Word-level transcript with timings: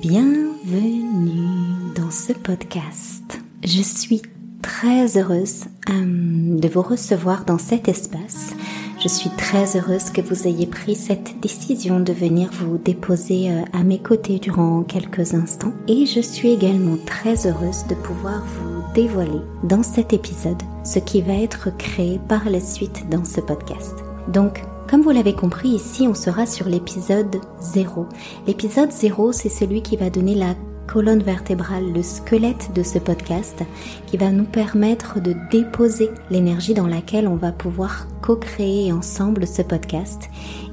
Bienvenue 0.00 1.92
dans 1.94 2.10
ce 2.10 2.32
podcast. 2.32 3.38
Je 3.62 3.82
suis 3.82 4.22
très 4.62 5.18
heureuse 5.18 5.66
euh, 5.90 6.58
de 6.58 6.66
vous 6.66 6.80
recevoir 6.80 7.44
dans 7.44 7.58
cet 7.58 7.88
espace. 7.88 8.54
Je 9.02 9.08
suis 9.08 9.28
très 9.36 9.76
heureuse 9.76 10.08
que 10.08 10.22
vous 10.22 10.48
ayez 10.48 10.66
pris 10.66 10.94
cette 10.94 11.38
décision 11.40 12.00
de 12.00 12.14
venir 12.14 12.48
vous 12.54 12.78
déposer 12.78 13.50
euh, 13.50 13.64
à 13.74 13.84
mes 13.84 13.98
côtés 13.98 14.38
durant 14.38 14.82
quelques 14.82 15.34
instants. 15.34 15.74
Et 15.88 16.06
je 16.06 16.20
suis 16.20 16.52
également 16.52 16.96
très 17.04 17.46
heureuse 17.46 17.86
de 17.86 17.94
pouvoir 17.94 18.42
vous 18.46 18.94
dévoiler 18.94 19.42
dans 19.62 19.82
cet 19.82 20.14
épisode 20.14 20.62
ce 20.84 21.00
qui 21.00 21.20
va 21.20 21.34
être 21.34 21.68
créé 21.76 22.18
par 22.28 22.48
la 22.48 22.60
suite 22.60 23.10
dans 23.10 23.26
ce 23.26 23.42
podcast. 23.42 23.92
Donc, 24.28 24.62
comme 24.92 25.00
vous 25.00 25.08
l'avez 25.08 25.32
compris, 25.32 25.70
ici 25.70 26.06
on 26.06 26.12
sera 26.12 26.44
sur 26.44 26.68
l'épisode 26.68 27.40
0. 27.62 28.06
L'épisode 28.46 28.92
0, 28.92 29.32
c'est 29.32 29.48
celui 29.48 29.80
qui 29.80 29.96
va 29.96 30.10
donner 30.10 30.34
la 30.34 30.54
colonne 30.86 31.22
vertébrale, 31.22 31.94
le 31.94 32.02
squelette 32.02 32.74
de 32.74 32.82
ce 32.82 32.98
podcast, 32.98 33.64
qui 34.06 34.18
va 34.18 34.30
nous 34.30 34.44
permettre 34.44 35.18
de 35.18 35.34
déposer 35.50 36.10
l'énergie 36.28 36.74
dans 36.74 36.86
laquelle 36.86 37.26
on 37.26 37.36
va 37.36 37.52
pouvoir 37.52 38.06
co-créer 38.20 38.92
ensemble 38.92 39.46
ce 39.46 39.62
podcast. 39.62 40.28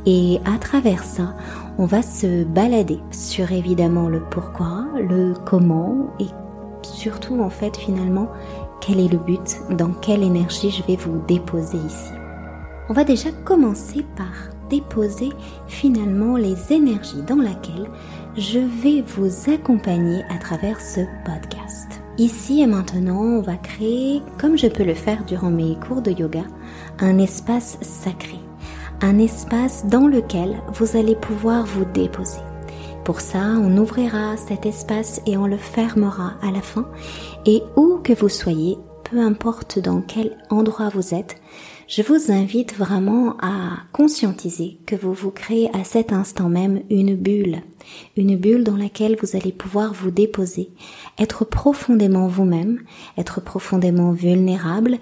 Et 0.05 0.41
à 0.43 0.57
travers 0.57 1.05
ça, 1.05 1.33
on 1.77 1.85
va 1.85 2.01
se 2.01 2.43
balader 2.43 2.99
sur 3.11 3.53
évidemment 3.53 4.09
le 4.09 4.19
pourquoi, 4.19 4.85
le 4.97 5.33
comment 5.45 6.13
et 6.19 6.27
surtout 6.83 7.39
en 7.41 7.49
fait 7.49 7.77
finalement 7.77 8.27
quel 8.81 8.99
est 8.99 9.07
le 9.07 9.17
but, 9.17 9.61
dans 9.77 9.91
quelle 9.91 10.23
énergie 10.23 10.71
je 10.71 10.83
vais 10.83 10.97
vous 10.97 11.21
déposer 11.25 11.77
ici 11.77 12.18
on 12.89 12.93
va 12.93 13.03
déjà 13.03 13.31
commencer 13.45 14.03
par 14.15 14.33
déposer 14.69 15.29
finalement 15.67 16.35
les 16.35 16.73
énergies 16.73 17.21
dans 17.21 17.37
lesquelles 17.37 17.89
je 18.35 18.59
vais 18.59 19.01
vous 19.01 19.51
accompagner 19.51 20.23
à 20.29 20.37
travers 20.37 20.79
ce 20.81 21.01
podcast. 21.25 22.01
Ici 22.17 22.61
et 22.61 22.67
maintenant, 22.67 23.21
on 23.21 23.41
va 23.41 23.55
créer, 23.55 24.21
comme 24.37 24.57
je 24.57 24.67
peux 24.67 24.83
le 24.83 24.93
faire 24.93 25.23
durant 25.25 25.49
mes 25.49 25.75
cours 25.87 26.01
de 26.01 26.11
yoga, 26.11 26.43
un 26.99 27.17
espace 27.17 27.77
sacré, 27.81 28.39
un 29.01 29.17
espace 29.19 29.85
dans 29.85 30.07
lequel 30.07 30.61
vous 30.73 30.97
allez 30.97 31.15
pouvoir 31.15 31.65
vous 31.65 31.85
déposer. 31.85 32.41
Pour 33.05 33.21
ça, 33.21 33.55
on 33.59 33.77
ouvrira 33.77 34.35
cet 34.37 34.65
espace 34.65 35.21
et 35.25 35.37
on 35.37 35.47
le 35.47 35.57
fermera 35.57 36.33
à 36.41 36.51
la 36.51 36.61
fin. 36.61 36.85
Et 37.45 37.63
où 37.75 37.99
que 38.03 38.13
vous 38.13 38.29
soyez, 38.29 38.77
peu 39.09 39.19
importe 39.19 39.79
dans 39.79 40.01
quel 40.01 40.37
endroit 40.49 40.89
vous 40.89 41.15
êtes, 41.15 41.37
je 41.89 42.03
vous 42.03 42.31
invite 42.31 42.75
vraiment 42.75 43.35
à 43.41 43.79
conscientiser 43.93 44.77
que 44.85 44.95
vous 44.95 45.11
vous 45.11 45.31
créez 45.31 45.75
à 45.75 45.83
cet 45.83 46.13
instant 46.13 46.47
même 46.47 46.83
une 46.91 47.15
bulle, 47.15 47.63
une 48.15 48.37
bulle 48.37 48.63
dans 48.63 48.77
laquelle 48.77 49.17
vous 49.19 49.35
allez 49.35 49.51
pouvoir 49.51 49.91
vous 49.91 50.11
déposer, 50.11 50.69
être 51.17 51.45
profondément 51.45 52.27
vous-même, 52.27 52.79
être 53.17 53.41
profondément 53.41 54.11
vulnérable 54.11 54.99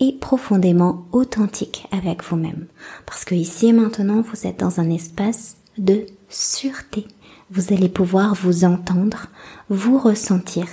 et 0.00 0.12
profondément 0.12 1.04
authentique 1.12 1.86
avec 1.92 2.24
vous-même. 2.24 2.66
Parce 3.04 3.26
que 3.26 3.34
ici 3.34 3.66
et 3.66 3.72
maintenant, 3.74 4.22
vous 4.22 4.46
êtes 4.46 4.60
dans 4.60 4.80
un 4.80 4.88
espace 4.88 5.58
de 5.76 6.06
sûreté. 6.30 7.06
Vous 7.50 7.74
allez 7.74 7.90
pouvoir 7.90 8.34
vous 8.34 8.64
entendre, 8.64 9.26
vous 9.68 9.98
ressentir 9.98 10.64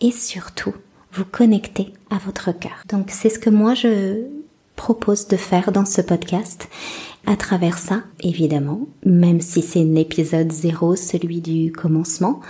et 0.00 0.12
surtout 0.12 0.74
vous 1.12 1.24
connecter 1.24 1.92
à 2.10 2.18
votre 2.18 2.52
cœur. 2.52 2.84
Donc 2.88 3.10
c'est 3.10 3.28
ce 3.28 3.40
que 3.40 3.50
moi 3.50 3.74
je 3.74 4.39
propose 4.80 5.28
de 5.28 5.36
faire 5.36 5.72
dans 5.72 5.84
ce 5.84 6.00
podcast. 6.00 6.66
À 7.26 7.36
travers 7.36 7.76
ça, 7.76 8.02
évidemment, 8.20 8.88
même 9.04 9.42
si 9.42 9.60
c'est 9.60 9.84
l'épisode 9.84 10.50
zéro, 10.50 10.96
celui 10.96 11.42
du 11.42 11.70
commencement, 11.70 12.40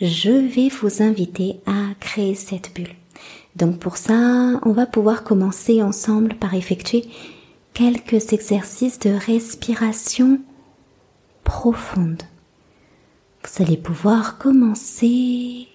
je 0.00 0.30
vais 0.30 0.68
vous 0.68 1.02
inviter 1.02 1.56
à 1.66 1.92
créer 1.98 2.36
cette 2.36 2.72
bulle. 2.76 2.94
Donc 3.56 3.80
pour 3.80 3.96
ça, 3.96 4.60
on 4.62 4.70
va 4.70 4.86
pouvoir 4.86 5.24
commencer 5.24 5.82
ensemble 5.82 6.34
par 6.36 6.54
effectuer 6.54 7.06
quelques 7.74 8.32
exercices 8.32 9.00
de 9.00 9.10
respiration 9.10 10.38
profonde. 11.42 12.22
Vous 13.42 13.64
allez 13.64 13.76
pouvoir 13.76 14.38
commencer 14.38 15.66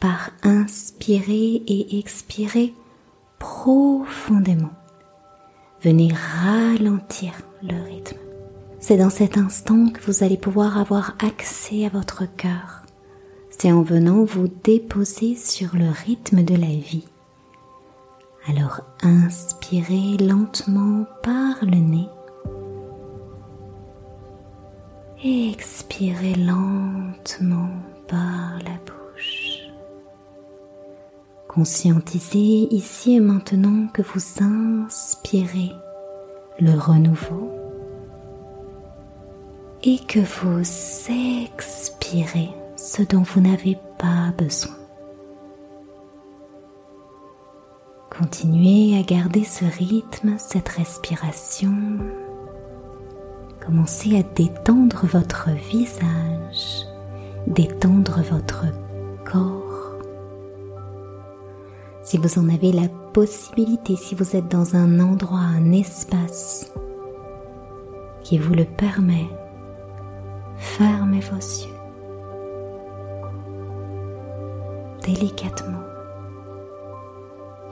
par 0.00 0.32
inspirer 0.42 1.62
et 1.66 1.98
expirer 1.98 2.74
profondément. 3.38 4.72
Venez 5.82 6.12
ralentir 6.12 7.32
le 7.62 7.74
rythme. 7.82 8.18
C'est 8.80 8.98
dans 8.98 9.08
cet 9.08 9.38
instant 9.38 9.88
que 9.88 10.00
vous 10.02 10.22
allez 10.22 10.36
pouvoir 10.36 10.76
avoir 10.76 11.14
accès 11.24 11.86
à 11.86 11.88
votre 11.88 12.24
cœur. 12.36 12.82
C'est 13.48 13.72
en 13.72 13.80
venant 13.80 14.24
vous 14.24 14.48
déposer 14.62 15.36
sur 15.36 15.74
le 15.74 15.88
rythme 15.88 16.42
de 16.42 16.54
la 16.54 16.66
vie. 16.66 17.08
Alors 18.46 18.82
inspirez 19.02 20.18
lentement 20.18 21.06
par 21.22 21.56
le 21.62 21.76
nez. 21.76 22.08
Et 25.22 25.50
expirez 25.50 26.34
lentement 26.34 27.70
par 28.06 28.58
la 28.64 28.76
bouche. 28.86 28.99
Conscientisez 31.52 32.68
ici 32.72 33.16
et 33.16 33.20
maintenant 33.20 33.88
que 33.92 34.02
vous 34.02 34.20
inspirez 34.40 35.72
le 36.60 36.78
renouveau 36.78 37.50
et 39.82 39.98
que 39.98 40.20
vous 40.20 40.60
expirez 41.50 42.50
ce 42.76 43.02
dont 43.02 43.22
vous 43.22 43.40
n'avez 43.40 43.76
pas 43.98 44.30
besoin. 44.38 44.76
Continuez 48.16 48.96
à 48.96 49.02
garder 49.02 49.42
ce 49.42 49.64
rythme, 49.64 50.36
cette 50.38 50.68
respiration. 50.68 51.74
Commencez 53.60 54.16
à 54.16 54.22
détendre 54.22 55.04
votre 55.04 55.50
visage, 55.68 56.86
détendre 57.48 58.22
votre 58.22 58.66
corps 59.24 59.59
si 62.02 62.18
vous 62.18 62.38
en 62.38 62.48
avez 62.48 62.72
la 62.72 62.88
possibilité, 63.12 63.96
si 63.96 64.14
vous 64.14 64.36
êtes 64.36 64.48
dans 64.48 64.76
un 64.76 65.00
endroit, 65.00 65.38
un 65.38 65.72
espace 65.72 66.72
qui 68.22 68.38
vous 68.38 68.54
le 68.54 68.64
permet, 68.64 69.28
fermez 70.56 71.20
vos 71.20 71.36
yeux 71.36 71.80
délicatement 75.02 75.82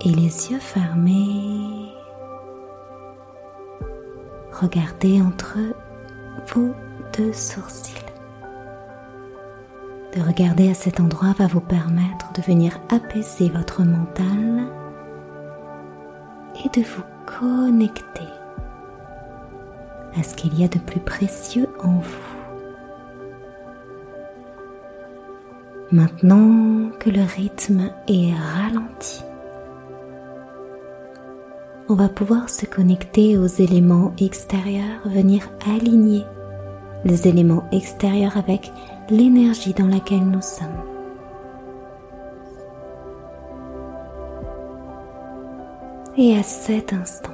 et 0.00 0.10
les 0.10 0.50
yeux 0.50 0.60
fermés, 0.60 1.92
regardez 4.52 5.20
entre 5.20 5.58
vos 6.54 6.72
deux 7.16 7.32
sourcils. 7.32 8.07
De 10.18 10.24
regarder 10.24 10.68
à 10.68 10.74
cet 10.74 10.98
endroit 10.98 11.32
va 11.38 11.46
vous 11.46 11.60
permettre 11.60 12.32
de 12.34 12.42
venir 12.42 12.80
apaiser 12.88 13.50
votre 13.50 13.84
mental 13.84 14.66
et 16.64 16.68
de 16.76 16.84
vous 16.84 17.04
connecter 17.24 18.26
à 20.18 20.24
ce 20.24 20.34
qu'il 20.34 20.58
y 20.58 20.64
a 20.64 20.68
de 20.68 20.80
plus 20.80 20.98
précieux 20.98 21.68
en 21.84 22.00
vous. 22.00 22.36
Maintenant 25.92 26.90
que 26.98 27.10
le 27.10 27.22
rythme 27.22 27.92
est 28.08 28.34
ralenti, 28.34 29.22
on 31.88 31.94
va 31.94 32.08
pouvoir 32.08 32.50
se 32.50 32.66
connecter 32.66 33.38
aux 33.38 33.46
éléments 33.46 34.12
extérieurs, 34.18 35.00
venir 35.04 35.48
aligner 35.64 36.24
les 37.04 37.28
éléments 37.28 37.68
extérieurs 37.70 38.36
avec 38.36 38.72
l'énergie 39.10 39.72
dans 39.72 39.86
laquelle 39.86 40.24
nous 40.24 40.42
sommes. 40.42 40.68
Et 46.16 46.36
à 46.36 46.42
cet 46.42 46.92
instant, 46.92 47.32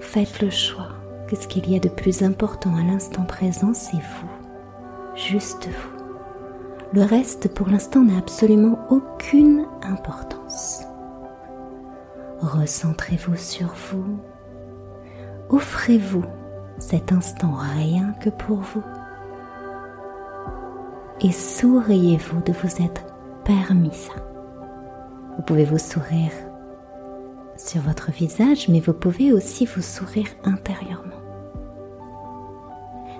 faites 0.00 0.40
le 0.40 0.50
choix 0.50 0.88
que 1.26 1.36
ce 1.36 1.46
qu'il 1.48 1.70
y 1.70 1.76
a 1.76 1.80
de 1.80 1.88
plus 1.88 2.22
important 2.22 2.74
à 2.76 2.82
l'instant 2.82 3.24
présent, 3.24 3.74
c'est 3.74 3.96
vous, 3.96 5.16
juste 5.16 5.68
vous. 5.68 5.98
Le 6.94 7.02
reste, 7.02 7.52
pour 7.52 7.68
l'instant, 7.68 8.02
n'a 8.02 8.16
absolument 8.16 8.78
aucune 8.88 9.66
importance. 9.82 10.84
Recentrez-vous 12.40 13.36
sur 13.36 13.74
vous. 13.90 14.18
Offrez-vous 15.50 16.24
cet 16.78 17.12
instant 17.12 17.52
rien 17.76 18.14
que 18.20 18.30
pour 18.30 18.58
vous 18.58 18.82
et 21.20 21.32
souriez-vous 21.32 22.40
de 22.42 22.52
vous 22.52 22.82
être 22.82 23.02
permis 23.44 23.92
ça. 23.92 24.12
Vous 25.36 25.42
pouvez 25.42 25.64
vous 25.64 25.78
sourire 25.78 26.32
sur 27.56 27.80
votre 27.82 28.10
visage, 28.10 28.68
mais 28.68 28.80
vous 28.80 28.92
pouvez 28.92 29.32
aussi 29.32 29.66
vous 29.66 29.82
sourire 29.82 30.28
intérieurement. 30.44 31.04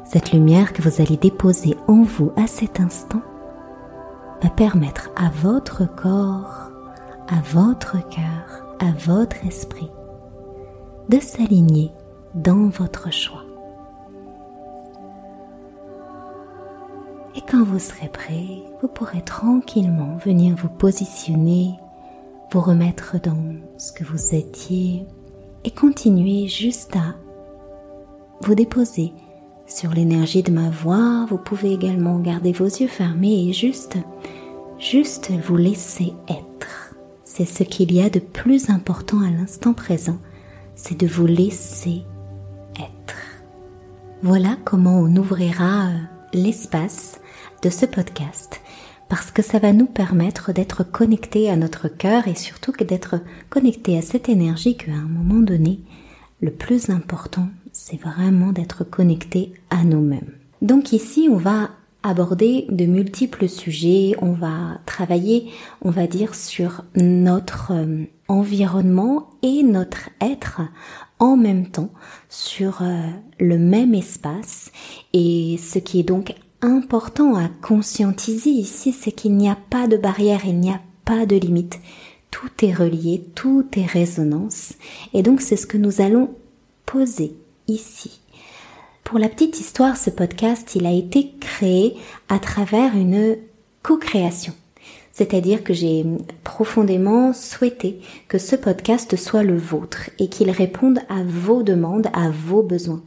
Cette 0.05 0.33
lumière 0.33 0.73
que 0.73 0.83
vous 0.83 1.03
allez 1.03 1.17
déposer 1.17 1.77
en 1.87 2.03
vous 2.03 2.33
à 2.37 2.47
cet 2.47 2.81
instant 2.81 3.23
va 4.43 4.49
permettre 4.51 5.11
à 5.17 5.31
votre 5.31 5.85
corps, 5.85 6.71
à 7.29 7.41
votre 7.53 7.97
cœur, 8.09 8.77
à 8.81 8.93
votre 9.07 9.45
esprit 9.45 9.91
de 11.09 11.21
s'aligner 11.21 11.93
dans 12.35 12.69
votre 12.69 13.13
choix. 13.13 13.48
Et 17.35 17.41
quand 17.49 17.63
vous 17.65 17.79
serez 17.79 18.09
prêt, 18.09 18.63
vous 18.81 18.89
pourrez 18.89 19.23
tranquillement 19.23 20.17
venir 20.25 20.57
vous 20.57 20.69
positionner, 20.69 21.75
vous 22.51 22.61
remettre 22.61 23.21
dans 23.21 23.55
ce 23.77 23.93
que 23.93 24.05
vous 24.05 24.35
étiez 24.35 25.07
et 25.65 25.71
continuer 25.71 26.49
juste 26.49 26.97
à 26.97 27.15
vous 28.41 28.55
déposer 28.55 29.13
sur 29.67 29.91
l'énergie 29.91 30.43
de 30.43 30.53
ma 30.53 30.71
voix. 30.71 31.27
Vous 31.29 31.39
pouvez 31.39 31.73
également 31.73 32.19
garder 32.19 32.53
vos 32.53 32.65
yeux 32.65 32.89
fermés 32.89 33.49
et 33.49 33.53
juste, 33.53 33.99
juste 34.79 35.31
vous 35.31 35.57
laisser 35.57 36.15
être. 36.29 36.95
C'est 37.25 37.45
ce 37.45 37.63
qu'il 37.63 37.93
y 37.93 38.01
a 38.01 38.11
de 38.11 38.21
plus 38.21 38.71
important 38.71 39.21
à 39.21 39.31
l'instant 39.31 39.75
présent, 39.75 40.19
c'est 40.75 40.99
de 40.99 41.07
vous 41.07 41.27
laisser 41.27 42.03
être. 42.81 43.17
Voilà 44.23 44.57
comment 44.65 44.99
on 44.99 45.15
ouvrira 45.15 45.89
euh, 45.89 46.18
l'espace 46.33 47.21
de 47.63 47.71
ce 47.71 47.87
podcast 47.87 48.61
parce 49.09 49.31
que 49.31 49.43
ça 49.43 49.59
va 49.59 49.73
nous 49.73 49.87
permettre 49.87 50.53
d'être 50.53 50.85
connectés 50.85 51.51
à 51.51 51.57
notre 51.57 51.89
cœur 51.89 52.29
et 52.29 52.35
surtout 52.35 52.73
que 52.73 52.85
d'être 52.85 53.17
connectés 53.49 53.97
à 53.97 54.03
cette 54.03 54.29
énergie 54.29 54.77
qu'à 54.77 54.93
un 54.93 55.09
moment 55.09 55.41
donné, 55.41 55.81
le 56.41 56.51
plus 56.51 56.91
important, 56.91 57.49
c'est 57.73 58.01
vraiment 58.01 58.53
d'être 58.53 58.85
connecté 58.85 59.53
à 59.71 59.83
nous-mêmes. 59.83 60.33
Donc 60.61 60.93
ici, 60.93 61.29
on 61.31 61.37
va 61.37 61.71
aborder 62.03 62.67
de 62.71 62.85
multiples 62.85 63.49
sujets, 63.49 64.15
on 64.21 64.33
va 64.33 64.79
travailler, 64.87 65.51
on 65.83 65.91
va 65.91 66.07
dire, 66.07 66.35
sur 66.35 66.85
notre 66.95 67.73
euh, 67.73 68.05
environnement 68.29 69.31
et 69.43 69.63
notre 69.63 70.11
être 70.21 70.61
en 71.19 71.37
même 71.37 71.67
temps 71.69 71.91
sur 72.29 72.83
euh, 72.83 73.01
le 73.39 73.59
même 73.59 73.95
espace 73.95 74.71
et 75.13 75.57
ce 75.59 75.79
qui 75.79 76.01
est 76.01 76.05
donc 76.05 76.35
important 76.61 77.37
à 77.37 77.49
conscientiser 77.63 78.51
ici, 78.51 78.93
c'est 78.93 79.13
qu'il 79.13 79.37
n'y 79.37 79.49
a 79.49 79.57
pas 79.71 79.87
de 79.87 79.97
barrière, 79.97 80.43
il 80.45 80.59
n'y 80.59 80.71
a 80.71 80.81
pas 81.05 81.27
de 81.27 81.37
limite. 81.37 81.79
Tout 82.31 82.51
est 82.63 82.75
relié, 82.75 83.25
tout 83.35 83.67
est 83.77 83.87
résonance. 83.87 84.75
Et 85.15 85.23
donc 85.23 85.41
c'est 85.41 85.57
ce 85.57 85.67
que 85.67 85.79
nous 85.79 86.01
allons 86.01 86.31
poser 86.87 87.35
ici. 87.69 88.21
Pour 89.05 89.19
la 89.19 89.29
petite 89.29 89.59
histoire, 89.61 89.97
ce 89.97 90.11
podcast, 90.11 90.75
il 90.75 90.85
a 90.85 90.93
été 90.93 91.33
créé 91.41 91.97
à 92.29 92.39
travers 92.39 92.95
une 92.95 93.37
co-création. 93.83 94.53
C'est-à-dire 95.19 95.65
que 95.65 95.75
j'ai 95.75 96.07
profondément 96.45 97.33
souhaité 97.33 97.99
que 98.29 98.39
ce 98.39 98.55
podcast 98.55 99.17
soit 99.17 99.43
le 99.43 99.57
vôtre 99.57 100.11
et 100.21 100.29
qu'il 100.29 100.49
réponde 100.49 101.01
à 101.09 101.25
vos 101.25 101.65
demandes, 101.65 102.07
à 102.13 102.31
vos 102.31 102.63
besoins. 102.63 103.03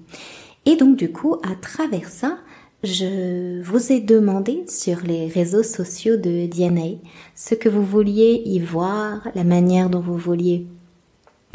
Et 0.65 0.75
donc 0.75 0.97
du 0.97 1.13
coup, 1.13 1.35
à 1.35 1.55
travers 1.55 2.09
ça, 2.09 2.37
je 2.83 3.61
vous 3.61 3.93
ai 3.93 4.01
demandé 4.01 4.65
sur 4.67 4.99
les 5.05 5.27
réseaux 5.27 5.63
sociaux 5.63 6.17
de 6.17 6.47
DNA 6.47 6.97
ce 7.33 7.55
que 7.55 7.69
vous 7.69 7.85
vouliez 7.85 8.41
y 8.43 8.59
voir, 8.59 9.29
la 9.33 9.45
manière 9.45 9.89
dont 9.89 10.01
vous 10.01 10.17
vouliez 10.17 10.67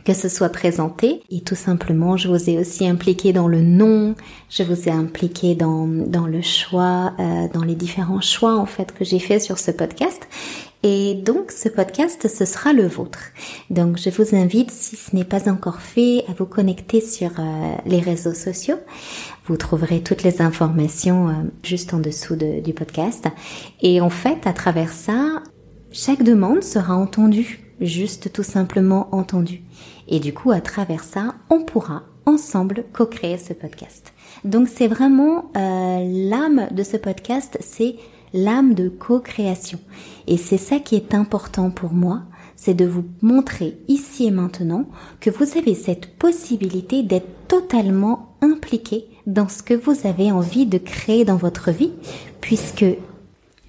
que 0.07 0.15
ce 0.15 0.29
soit 0.29 0.51
présenté. 0.51 1.21
Et 1.31 1.41
tout 1.41 1.57
simplement, 1.57 2.17
je 2.17 2.29
vous 2.29 2.49
ai 2.49 2.59
aussi 2.59 2.87
impliqué 2.87 3.33
dans 3.33 3.49
le 3.49 3.61
nom, 3.61 4.15
je 4.49 4.63
vous 4.63 4.89
ai 4.89 4.93
impliqué 4.93 5.57
dans, 5.57 5.89
dans 5.89 6.29
le 6.29 6.43
choix, 6.43 7.13
euh, 7.19 7.49
dans 7.53 7.65
les 7.65 7.75
différents 7.75 8.21
choix 8.21 8.57
en 8.57 8.67
fait 8.67 8.95
que 8.95 9.05
j'ai 9.05 9.19
fait 9.19 9.41
sur 9.41 9.59
ce 9.59 9.73
podcast. 9.73 10.29
Et 10.85 11.15
donc 11.15 11.51
ce 11.51 11.69
podcast, 11.69 12.29
ce 12.29 12.45
sera 12.45 12.73
le 12.73 12.87
vôtre. 12.87 13.19
Donc 13.69 13.99
je 13.99 14.09
vous 14.11 14.37
invite, 14.37 14.71
si 14.71 14.95
ce 14.95 15.17
n'est 15.17 15.25
pas 15.25 15.51
encore 15.51 15.81
fait, 15.81 16.23
à 16.29 16.33
vous 16.39 16.47
connecter 16.47 17.01
sur 17.01 17.33
euh, 17.41 17.75
les 17.85 17.99
réseaux 17.99 18.35
sociaux. 18.35 18.79
Vous 19.47 19.57
trouverez 19.57 20.05
toutes 20.05 20.23
les 20.23 20.41
informations 20.41 21.29
euh, 21.29 21.33
juste 21.65 21.93
en 21.93 21.99
dessous 21.99 22.37
du 22.37 22.73
podcast. 22.75 23.27
Et 23.83 24.01
en 24.01 24.11
fait, 24.11 24.47
à 24.47 24.53
travers 24.53 24.93
ça, 24.93 25.43
chaque 25.91 26.23
demande 26.23 26.63
sera 26.63 26.95
entendue, 26.95 27.65
juste 27.81 28.33
tout 28.33 28.45
simplement 28.45 29.09
entendue. 29.11 29.63
Et 30.09 30.21
du 30.21 30.33
coup, 30.33 30.51
à 30.51 30.61
travers 30.61 31.05
ça, 31.05 31.35
on 31.51 31.63
pourra 31.63 32.05
ensemble 32.27 32.85
co-créer 32.93 33.39
ce 33.39 33.53
podcast. 33.53 34.13
Donc 34.45 34.69
c'est 34.69 34.89
vraiment 34.89 35.51
euh, 35.57 36.29
l'âme 36.29 36.69
de 36.73 36.83
ce 36.83 36.97
podcast, 36.97 37.57
c'est 37.61 37.97
l'âme 38.33 38.75
de 38.75 38.89
co-création. 38.89 39.79
Et 40.27 40.37
c'est 40.37 40.59
ça 40.59 40.79
qui 40.79 40.97
est 40.97 41.15
important 41.15 41.71
pour 41.71 41.93
moi, 41.93 42.23
c'est 42.57 42.75
de 42.75 42.87
vous 42.87 43.05
montrer 43.23 43.79
ici 43.89 44.27
et 44.27 44.31
maintenant 44.31 44.87
que 45.21 45.31
vous 45.31 45.57
avez 45.57 45.75
cette 45.75 46.17
possibilité 46.17 47.03
d'être 47.03 47.47
totalement 47.49 48.35
impliqué 48.41 49.07
dans 49.27 49.49
ce 49.49 49.63
que 49.63 49.75
vous 49.75 50.07
avez 50.07 50.33
envie 50.33 50.67
de 50.67 50.79
créer 50.79 51.25
dans 51.25 51.37
votre 51.37 51.71
vie, 51.71 51.93
puisque 52.41 52.87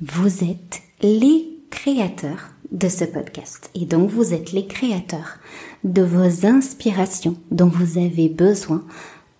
vous 0.02 0.44
êtes 0.44 0.82
les 1.02 1.60
créateurs 1.70 2.50
de 2.72 2.90
ce 2.90 3.06
podcast. 3.06 3.70
Et 3.76 3.86
donc 3.86 4.10
vous 4.10 4.34
êtes 4.34 4.52
les 4.52 4.68
créateurs 4.68 5.38
de 5.84 6.02
vos 6.02 6.46
inspirations 6.46 7.36
dont 7.52 7.68
vous 7.68 7.98
avez 7.98 8.30
besoin 8.30 8.84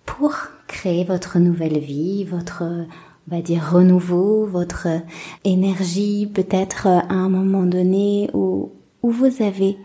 pour 0.06 0.34
créer 0.66 1.04
votre 1.04 1.38
nouvelle 1.38 1.78
vie, 1.78 2.24
votre 2.24 2.64
on 3.30 3.36
va 3.36 3.42
dire 3.42 3.70
renouveau, 3.72 4.46
votre 4.46 4.88
énergie 5.44 6.30
peut-être 6.32 6.86
à 6.86 7.12
un 7.12 7.28
moment 7.28 7.64
donné 7.64 8.30
où, 8.32 8.72
où 9.02 9.10
vous 9.10 9.42
avez 9.42 9.76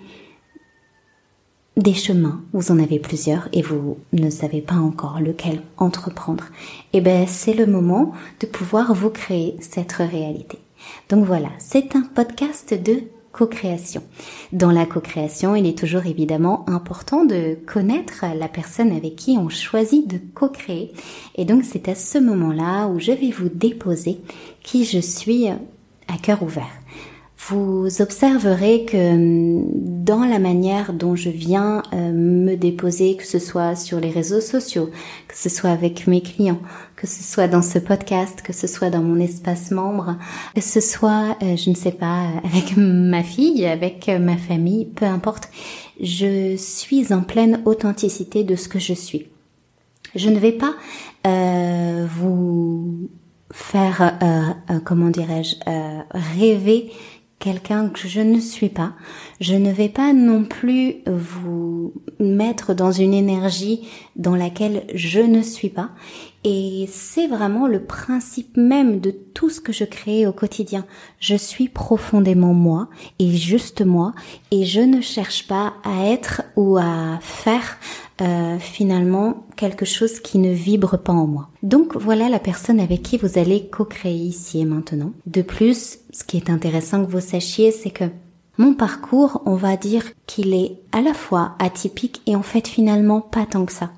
des 1.75 1.93
chemins, 1.93 2.41
vous 2.53 2.71
en 2.71 2.79
avez 2.79 2.99
plusieurs 2.99 3.49
et 3.51 3.61
vous 3.61 3.97
ne 4.13 4.29
savez 4.29 4.61
pas 4.61 4.75
encore 4.75 5.19
lequel 5.19 5.61
entreprendre. 5.77 6.45
Et 6.93 6.97
eh 6.97 7.01
ben 7.01 7.25
c'est 7.27 7.53
le 7.53 7.65
moment 7.65 8.13
de 8.39 8.45
pouvoir 8.45 8.93
vous 8.93 9.09
créer 9.09 9.57
cette 9.59 9.93
réalité. 9.93 10.59
Donc 11.09 11.25
voilà, 11.25 11.49
c'est 11.57 11.95
un 11.95 12.03
podcast 12.03 12.73
de 12.73 13.03
co-création. 13.33 14.01
Dans 14.53 14.71
la 14.71 14.85
co-création, 14.85 15.55
il 15.55 15.67
est 15.67 15.77
toujours 15.77 16.05
évidemment 16.05 16.63
important 16.69 17.25
de 17.25 17.57
connaître 17.65 18.23
la 18.37 18.47
personne 18.47 18.91
avec 18.91 19.17
qui 19.17 19.37
on 19.37 19.49
choisit 19.49 20.07
de 20.07 20.19
co-créer. 20.33 20.93
Et 21.35 21.43
donc 21.43 21.63
c'est 21.65 21.89
à 21.89 21.95
ce 21.95 22.19
moment-là 22.19 22.87
où 22.87 22.99
je 22.99 23.11
vais 23.11 23.31
vous 23.31 23.49
déposer 23.49 24.21
qui 24.61 24.85
je 24.85 24.99
suis 24.99 25.47
à 25.47 26.17
cœur 26.21 26.41
ouvert 26.43 26.71
vous 27.49 28.01
observerez 28.01 28.85
que 28.85 29.13
hum, 29.13 29.65
dans 29.73 30.23
la 30.23 30.39
manière 30.39 30.93
dont 30.93 31.15
je 31.15 31.29
viens 31.29 31.83
euh, 31.93 32.11
me 32.11 32.55
déposer, 32.55 33.17
que 33.17 33.25
ce 33.25 33.39
soit 33.39 33.75
sur 33.75 33.99
les 33.99 34.09
réseaux 34.09 34.41
sociaux, 34.41 34.89
que 35.27 35.37
ce 35.37 35.49
soit 35.49 35.71
avec 35.71 36.07
mes 36.07 36.21
clients, 36.21 36.61
que 37.03 37.09
ce 37.09 37.21
soit 37.21 37.49
dans 37.49 37.61
ce 37.61 37.79
podcast, 37.79 38.41
que 38.41 38.53
ce 38.53 38.65
soit 38.65 38.89
dans 38.89 39.01
mon 39.01 39.19
espace 39.19 39.71
membre, 39.71 40.15
que 40.55 40.61
ce 40.61 40.79
soit, 40.79 41.35
euh, 41.43 41.57
je 41.57 41.69
ne 41.69 41.75
sais 41.75 41.91
pas, 41.91 42.29
avec 42.45 42.77
ma 42.77 43.23
fille, 43.23 43.65
avec 43.65 44.07
ma 44.07 44.37
famille, 44.37 44.85
peu 44.85 45.03
importe, 45.03 45.49
je 45.99 46.55
suis 46.55 47.11
en 47.11 47.19
pleine 47.19 47.61
authenticité 47.65 48.45
de 48.45 48.55
ce 48.55 48.69
que 48.69 48.79
je 48.79 48.93
suis. 48.93 49.27
Je 50.15 50.29
ne 50.29 50.39
vais 50.39 50.53
pas 50.53 50.75
euh, 51.27 52.07
vous 52.09 53.09
faire, 53.51 54.17
comment 54.85 55.09
dirais-je, 55.09 55.55
rêver 56.37 56.89
quelqu'un 57.39 57.89
que 57.89 58.07
je 58.07 58.21
ne 58.21 58.39
suis 58.39 58.69
pas. 58.69 58.93
Je 59.41 59.55
ne 59.55 59.73
vais 59.73 59.89
pas 59.89 60.13
non 60.13 60.45
plus 60.45 60.99
vous 61.05 61.93
mettre 62.19 62.73
dans 62.73 62.93
une 62.93 63.13
énergie 63.13 63.85
dans 64.15 64.35
laquelle 64.35 64.85
je 64.95 65.19
ne 65.19 65.41
suis 65.41 65.69
pas. 65.69 65.89
Et 66.43 66.89
c'est 66.91 67.27
vraiment 67.27 67.67
le 67.67 67.83
principe 67.83 68.57
même 68.57 68.99
de 68.99 69.11
tout 69.11 69.49
ce 69.49 69.61
que 69.61 69.71
je 69.71 69.85
crée 69.85 70.27
au 70.27 70.33
quotidien. 70.33 70.85
Je 71.19 71.35
suis 71.35 71.69
profondément 71.69 72.53
moi 72.53 72.89
et 73.19 73.31
juste 73.31 73.81
moi 73.85 74.13
et 74.51 74.65
je 74.65 74.81
ne 74.81 74.99
cherche 74.99 75.47
pas 75.47 75.73
à 75.83 76.05
être 76.07 76.41
ou 76.57 76.77
à 76.77 77.19
faire 77.21 77.77
euh, 78.21 78.59
finalement 78.59 79.47
quelque 79.55 79.85
chose 79.85 80.19
qui 80.19 80.37
ne 80.37 80.51
vibre 80.51 80.97
pas 80.97 81.13
en 81.13 81.27
moi. 81.27 81.49
Donc 81.63 81.95
voilà 81.95 82.27
la 82.29 82.39
personne 82.39 82.79
avec 82.79 83.03
qui 83.03 83.17
vous 83.17 83.39
allez 83.39 83.67
co-créer 83.69 84.13
ici 84.13 84.59
et 84.59 84.65
maintenant. 84.65 85.13
De 85.25 85.41
plus, 85.41 85.99
ce 86.11 86.23
qui 86.23 86.37
est 86.37 86.49
intéressant 86.49 87.05
que 87.05 87.11
vous 87.11 87.21
sachiez, 87.21 87.71
c'est 87.71 87.91
que 87.91 88.05
mon 88.57 88.73
parcours, 88.75 89.41
on 89.45 89.55
va 89.55 89.77
dire 89.77 90.03
qu'il 90.27 90.53
est 90.53 90.79
à 90.91 91.01
la 91.01 91.13
fois 91.13 91.55
atypique 91.59 92.21
et 92.27 92.35
en 92.35 92.43
fait 92.43 92.67
finalement 92.67 93.19
pas 93.19 93.45
tant 93.45 93.65
que 93.65 93.71
ça. 93.71 93.91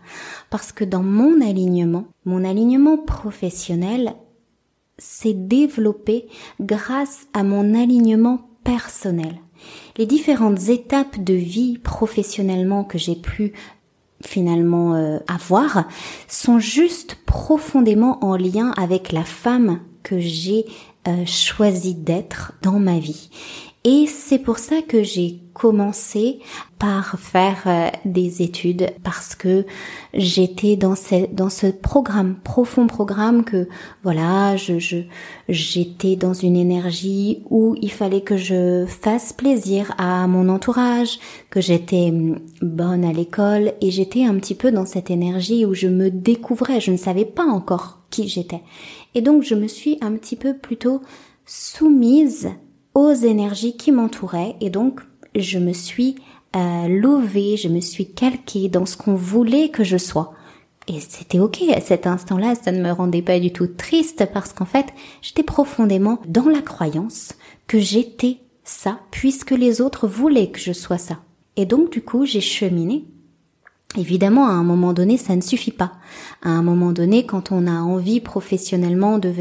Parce 0.49 0.71
que 0.71 0.85
dans 0.85 1.03
mon 1.03 1.41
alignement, 1.41 2.05
mon 2.25 2.45
alignement 2.45 2.97
professionnel 2.97 4.15
s'est 4.97 5.33
développé 5.33 6.27
grâce 6.61 7.27
à 7.33 7.43
mon 7.43 7.75
alignement 7.75 8.49
personnel. 8.63 9.35
Les 9.97 10.05
différentes 10.05 10.69
étapes 10.69 11.21
de 11.21 11.33
vie 11.33 11.77
professionnellement 11.77 12.83
que 12.83 12.97
j'ai 12.97 13.15
pu 13.15 13.53
finalement 14.23 14.95
euh, 14.95 15.19
avoir 15.27 15.85
sont 16.27 16.59
juste 16.59 17.17
profondément 17.25 18.23
en 18.23 18.37
lien 18.37 18.71
avec 18.77 19.11
la 19.11 19.23
femme 19.23 19.79
que 20.03 20.19
j'ai 20.19 20.65
euh, 21.07 21.25
choisi 21.25 21.93
d'être 21.93 22.53
dans 22.61 22.79
ma 22.79 22.99
vie. 22.99 23.29
Et 23.87 24.07
c'est 24.07 24.39
pour 24.39 24.57
ça 24.57 24.81
que 24.81 25.03
j'ai 25.03 25.41
commencé 25.53 26.39
par 26.79 27.19
faire 27.19 27.61
euh, 27.67 27.89
des 28.03 28.41
études 28.41 28.89
parce 29.03 29.35
que 29.35 29.63
j'étais 30.15 30.75
dans 30.75 30.95
ce, 30.95 31.31
dans 31.31 31.51
ce 31.51 31.67
programme, 31.67 32.35
profond 32.43 32.87
programme 32.87 33.43
que 33.43 33.69
voilà, 34.01 34.57
je, 34.57 35.03
j'étais 35.49 36.15
dans 36.15 36.33
une 36.33 36.55
énergie 36.55 37.43
où 37.51 37.75
il 37.79 37.91
fallait 37.91 38.21
que 38.21 38.37
je 38.37 38.87
fasse 38.87 39.33
plaisir 39.33 39.93
à 39.99 40.25
mon 40.25 40.49
entourage, 40.49 41.19
que 41.51 41.61
j'étais 41.61 42.09
hum, 42.09 42.39
bonne 42.63 43.05
à 43.05 43.13
l'école 43.13 43.73
et 43.81 43.91
j'étais 43.91 44.25
un 44.25 44.33
petit 44.39 44.55
peu 44.55 44.71
dans 44.71 44.87
cette 44.87 45.11
énergie 45.11 45.63
où 45.63 45.75
je 45.75 45.87
me 45.87 46.09
découvrais, 46.09 46.81
je 46.81 46.89
ne 46.89 46.97
savais 46.97 47.25
pas 47.25 47.45
encore 47.45 48.01
qui 48.09 48.27
j'étais. 48.29 48.61
Et 49.13 49.21
donc 49.21 49.43
je 49.43 49.53
me 49.53 49.67
suis 49.67 49.99
un 50.01 50.13
petit 50.13 50.35
peu 50.35 50.57
plutôt 50.57 51.01
soumise 51.45 52.49
aux 52.95 53.11
énergies 53.11 53.77
qui 53.77 53.91
m'entouraient 53.91 54.55
et 54.61 54.71
donc 54.71 55.01
je 55.35 55.59
me 55.59 55.73
suis 55.73 56.15
euh, 56.55 56.87
louvée, 56.87 57.57
je 57.57 57.67
me 57.67 57.81
suis 57.81 58.11
calquée 58.11 58.69
dans 58.69 58.85
ce 58.85 58.97
qu'on 58.97 59.15
voulait 59.15 59.69
que 59.69 59.83
je 59.83 59.97
sois. 59.97 60.33
Et 60.87 60.99
c'était 60.99 61.39
ok 61.39 61.63
à 61.73 61.81
cet 61.81 62.07
instant-là, 62.07 62.55
ça 62.55 62.71
ne 62.71 62.81
me 62.81 62.91
rendait 62.91 63.21
pas 63.21 63.39
du 63.39 63.51
tout 63.51 63.67
triste 63.67 64.25
parce 64.33 64.53
qu'en 64.53 64.65
fait, 64.65 64.87
j'étais 65.21 65.43
profondément 65.43 66.19
dans 66.27 66.47
la 66.47 66.61
croyance 66.61 67.33
que 67.67 67.79
j'étais 67.79 68.37
ça 68.63 68.99
puisque 69.11 69.51
les 69.51 69.81
autres 69.81 70.07
voulaient 70.07 70.51
que 70.51 70.59
je 70.59 70.73
sois 70.73 70.97
ça. 70.97 71.17
Et 71.57 71.65
donc 71.65 71.91
du 71.91 72.01
coup, 72.01 72.25
j'ai 72.25 72.41
cheminé 72.41 73.05
Évidemment, 73.97 74.47
à 74.47 74.51
un 74.51 74.63
moment 74.63 74.93
donné, 74.93 75.17
ça 75.17 75.35
ne 75.35 75.41
suffit 75.41 75.71
pas. 75.71 75.93
À 76.43 76.49
un 76.49 76.61
moment 76.61 76.91
donné, 76.91 77.25
quand 77.25 77.51
on 77.51 77.65
a 77.65 77.79
envie 77.79 78.19
professionnellement 78.19 79.19
de, 79.19 79.31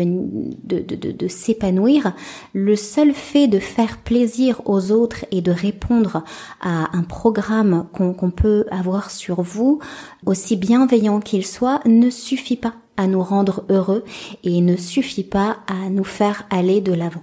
s'épanouir, 1.29 2.15
le 2.53 2.77
seul 2.77 3.13
fait 3.13 3.49
de 3.49 3.59
faire 3.59 3.99
plaisir 3.99 4.63
aux 4.65 4.93
autres 4.93 5.25
et 5.31 5.41
de 5.41 5.51
répondre 5.51 6.23
à 6.61 6.97
un 6.97 7.03
programme 7.03 7.87
qu'on 7.93 8.31
peut 8.31 8.67
avoir 8.71 9.11
sur 9.11 9.43
vous, 9.43 9.81
aussi 10.25 10.57
bienveillant 10.57 11.21
qu'il 11.21 11.45
soit, 11.45 11.81
ne 11.87 12.11
suffit 12.11 12.57
pas 12.57 12.75
à 12.97 13.07
nous 13.07 13.23
rendre 13.23 13.65
heureux 13.69 14.05
et 14.45 14.61
ne 14.61 14.77
suffit 14.77 15.25
pas 15.25 15.59
à 15.67 15.91
nous 15.91 16.05
faire 16.05 16.47
aller 16.51 16.81
de 16.81 16.93
l'avant. 16.93 17.23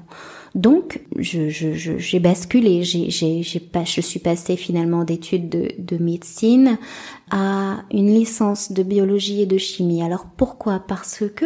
Donc, 0.54 1.02
j'ai 1.18 1.50
je, 1.50 1.98
je, 1.98 2.18
basculé, 2.18 2.84
j'ai, 2.84 3.10
j'ai, 3.10 3.42
je 3.42 4.02
suis 4.02 4.20
passée 4.20 4.58
finalement 4.58 5.06
d'études 5.06 5.48
de, 5.48 5.72
de 5.78 5.98
médecine 5.98 6.78
à 7.30 7.84
une 7.92 8.14
licence 8.14 8.74
de 8.74 8.84
biologie 8.84 9.42
et 9.42 9.46
de 9.46 9.58
chimie. 9.58 10.04
Alors 10.04 10.26
pourquoi? 10.36 10.84
Parce 10.86 11.24
que 11.34 11.46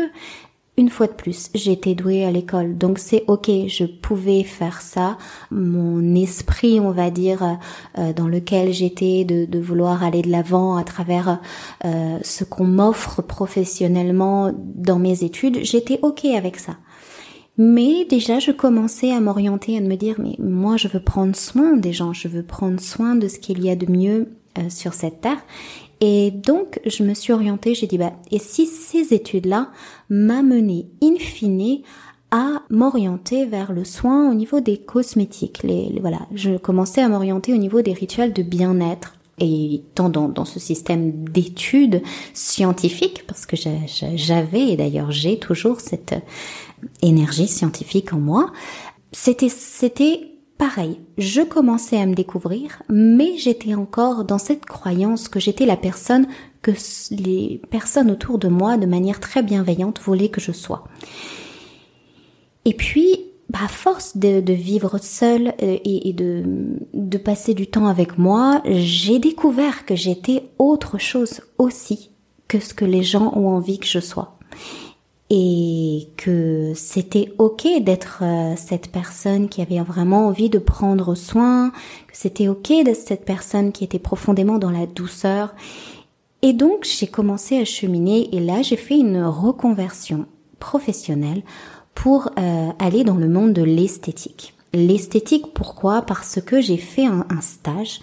une 0.77 0.89
fois 0.89 1.07
de 1.07 1.13
plus, 1.13 1.49
j'étais 1.55 1.95
douée 1.95 2.25
à 2.25 2.31
l'école, 2.31 2.77
donc 2.77 2.99
c'est 2.99 3.23
ok, 3.27 3.49
je 3.67 3.85
pouvais 3.85 4.43
faire 4.43 4.81
ça. 4.81 5.17
Mon 5.49 6.15
esprit, 6.15 6.81
on 6.81 6.91
va 6.91 7.11
dire, 7.11 7.57
euh, 7.97 8.11
dans 8.11 8.27
lequel 8.27 8.73
j'étais, 8.73 9.23
de, 9.23 9.45
de, 9.45 9.59
vouloir 9.59 10.03
aller 10.03 10.21
de 10.21 10.29
l'avant 10.29 10.75
à 10.75 10.83
travers 10.83 11.39
euh, 11.85 12.17
ce 12.23 12.43
qu'on 12.43 12.65
m'offre 12.65 13.21
professionnellement 13.21 14.51
dans 14.53 14.99
mes 14.99 15.23
études, 15.23 15.59
j'étais 15.63 15.99
ok 16.01 16.25
avec 16.25 16.57
ça. 16.57 16.75
Mais 17.57 18.05
déjà, 18.05 18.39
je 18.39 18.51
commençais 18.51 19.11
à 19.11 19.21
m'orienter, 19.21 19.77
à 19.77 19.81
me 19.81 19.95
dire, 19.95 20.15
mais 20.19 20.35
moi, 20.39 20.77
je 20.77 20.87
veux 20.87 20.99
prendre 20.99 21.35
soin 21.35 21.77
des 21.77 21.93
gens, 21.93 22.11
je 22.11 22.27
veux 22.27 22.43
prendre 22.43 22.79
soin 22.79 23.15
de 23.15 23.27
ce 23.27 23.39
qu'il 23.39 23.63
y 23.63 23.69
a 23.69 23.75
de 23.75 23.89
mieux 23.89 24.29
euh, 24.57 24.69
sur 24.69 24.93
cette 24.93 25.21
terre. 25.21 25.41
Et 26.01 26.31
donc, 26.31 26.81
je 26.85 27.03
me 27.03 27.13
suis 27.13 27.31
orientée, 27.31 27.73
j'ai 27.73 27.87
dit, 27.87 27.97
bah, 27.97 28.13
et 28.29 28.39
si 28.39 28.65
ces 28.65 29.13
études-là 29.13 29.71
m'amenaient 30.09 30.87
in 31.01 31.15
fine 31.17 31.81
à 32.31 32.63
m'orienter 32.69 33.45
vers 33.45 33.71
le 33.71 33.85
soin 33.85 34.29
au 34.29 34.33
niveau 34.33 34.59
des 34.59 34.77
cosmétiques. 34.77 35.63
Les, 35.63 35.97
voilà, 36.01 36.19
je 36.33 36.57
commençais 36.57 37.01
à 37.01 37.07
m'orienter 37.07 37.53
au 37.53 37.57
niveau 37.57 37.81
des 37.81 37.93
rituels 37.93 38.33
de 38.33 38.43
bien-être. 38.43 39.15
Et 39.39 39.83
tant 39.95 40.09
dans, 40.09 40.29
dans 40.29 40.45
ce 40.45 40.59
système 40.59 41.25
d'études 41.25 42.01
scientifiques, 42.33 43.25
parce 43.27 43.45
que 43.45 43.57
j'avais, 43.57 44.69
et 44.69 44.77
d'ailleurs 44.77 45.11
j'ai 45.11 45.37
toujours 45.39 45.81
cette 45.81 46.15
énergie 47.01 47.47
scientifique 47.47 48.13
en 48.13 48.19
moi, 48.19 48.51
c'était, 49.11 49.49
c'était 49.49 50.35
pareil. 50.57 50.99
Je 51.17 51.41
commençais 51.41 51.97
à 51.97 52.05
me 52.05 52.15
découvrir, 52.15 52.81
mais 52.89 53.37
j'étais 53.37 53.75
encore 53.75 54.23
dans 54.23 54.37
cette 54.37 54.65
croyance 54.65 55.27
que 55.27 55.39
j'étais 55.39 55.65
la 55.65 55.77
personne 55.77 56.27
que 56.61 56.71
les 57.11 57.61
personnes 57.69 58.09
autour 58.09 58.39
de 58.39 58.47
moi, 58.47 58.77
de 58.77 58.85
manière 58.85 59.19
très 59.19 59.43
bienveillante, 59.43 59.99
voulaient 59.99 60.29
que 60.29 60.41
je 60.41 60.51
sois. 60.51 60.85
Et 62.65 62.73
puis, 62.73 63.19
bah, 63.49 63.59
à 63.63 63.67
force 63.67 64.17
de, 64.17 64.41
vivre 64.51 64.97
seule 64.97 65.53
euh, 65.61 65.77
et, 65.83 66.13
de, 66.13 66.43
de 66.93 67.17
passer 67.17 67.53
du 67.53 67.67
temps 67.67 67.87
avec 67.87 68.17
moi, 68.17 68.61
j'ai 68.65 69.19
découvert 69.19 69.85
que 69.85 69.95
j'étais 69.95 70.49
autre 70.57 70.97
chose 70.97 71.41
aussi 71.59 72.09
que 72.47 72.59
ce 72.59 72.73
que 72.73 72.85
les 72.85 73.03
gens 73.03 73.31
ont 73.35 73.49
envie 73.49 73.79
que 73.79 73.87
je 73.87 73.99
sois 73.99 74.34
et 75.29 76.07
que 76.17 76.73
c'était 76.75 77.33
ok 77.39 77.67
d'être 77.81 78.19
euh, 78.21 78.53
cette 78.57 78.91
personne 78.91 79.49
qui 79.49 79.61
avait 79.61 79.79
vraiment 79.79 80.27
envie 80.27 80.49
de 80.49 80.59
prendre 80.59 81.15
soin, 81.15 81.71
que 81.71 82.15
c'était 82.15 82.47
ok 82.47 82.83
d'être 82.83 82.95
cette 82.95 83.25
personne 83.25 83.71
qui 83.71 83.83
était 83.83 83.99
profondément 83.99 84.59
dans 84.59 84.69
la 84.69 84.85
douceur. 84.85 85.55
Et 86.43 86.53
donc 86.53 86.83
j'ai 86.85 87.07
commencé 87.07 87.57
à 87.57 87.65
cheminer 87.65 88.35
et 88.35 88.39
là 88.39 88.61
j'ai 88.61 88.75
fait 88.75 88.97
une 88.97 89.23
reconversion 89.23 90.27
professionnelle 90.59 91.41
pour 91.95 92.29
euh, 92.37 92.69
aller 92.77 93.03
dans 93.03 93.15
le 93.15 93.27
monde 93.27 93.53
de 93.53 93.63
l'esthétique. 93.63 94.53
L'esthétique, 94.73 95.53
pourquoi? 95.53 96.01
Parce 96.01 96.41
que 96.41 96.59
j'ai 96.59 96.77
fait 96.77 97.05
un, 97.05 97.25
un, 97.29 97.41
stage 97.41 98.01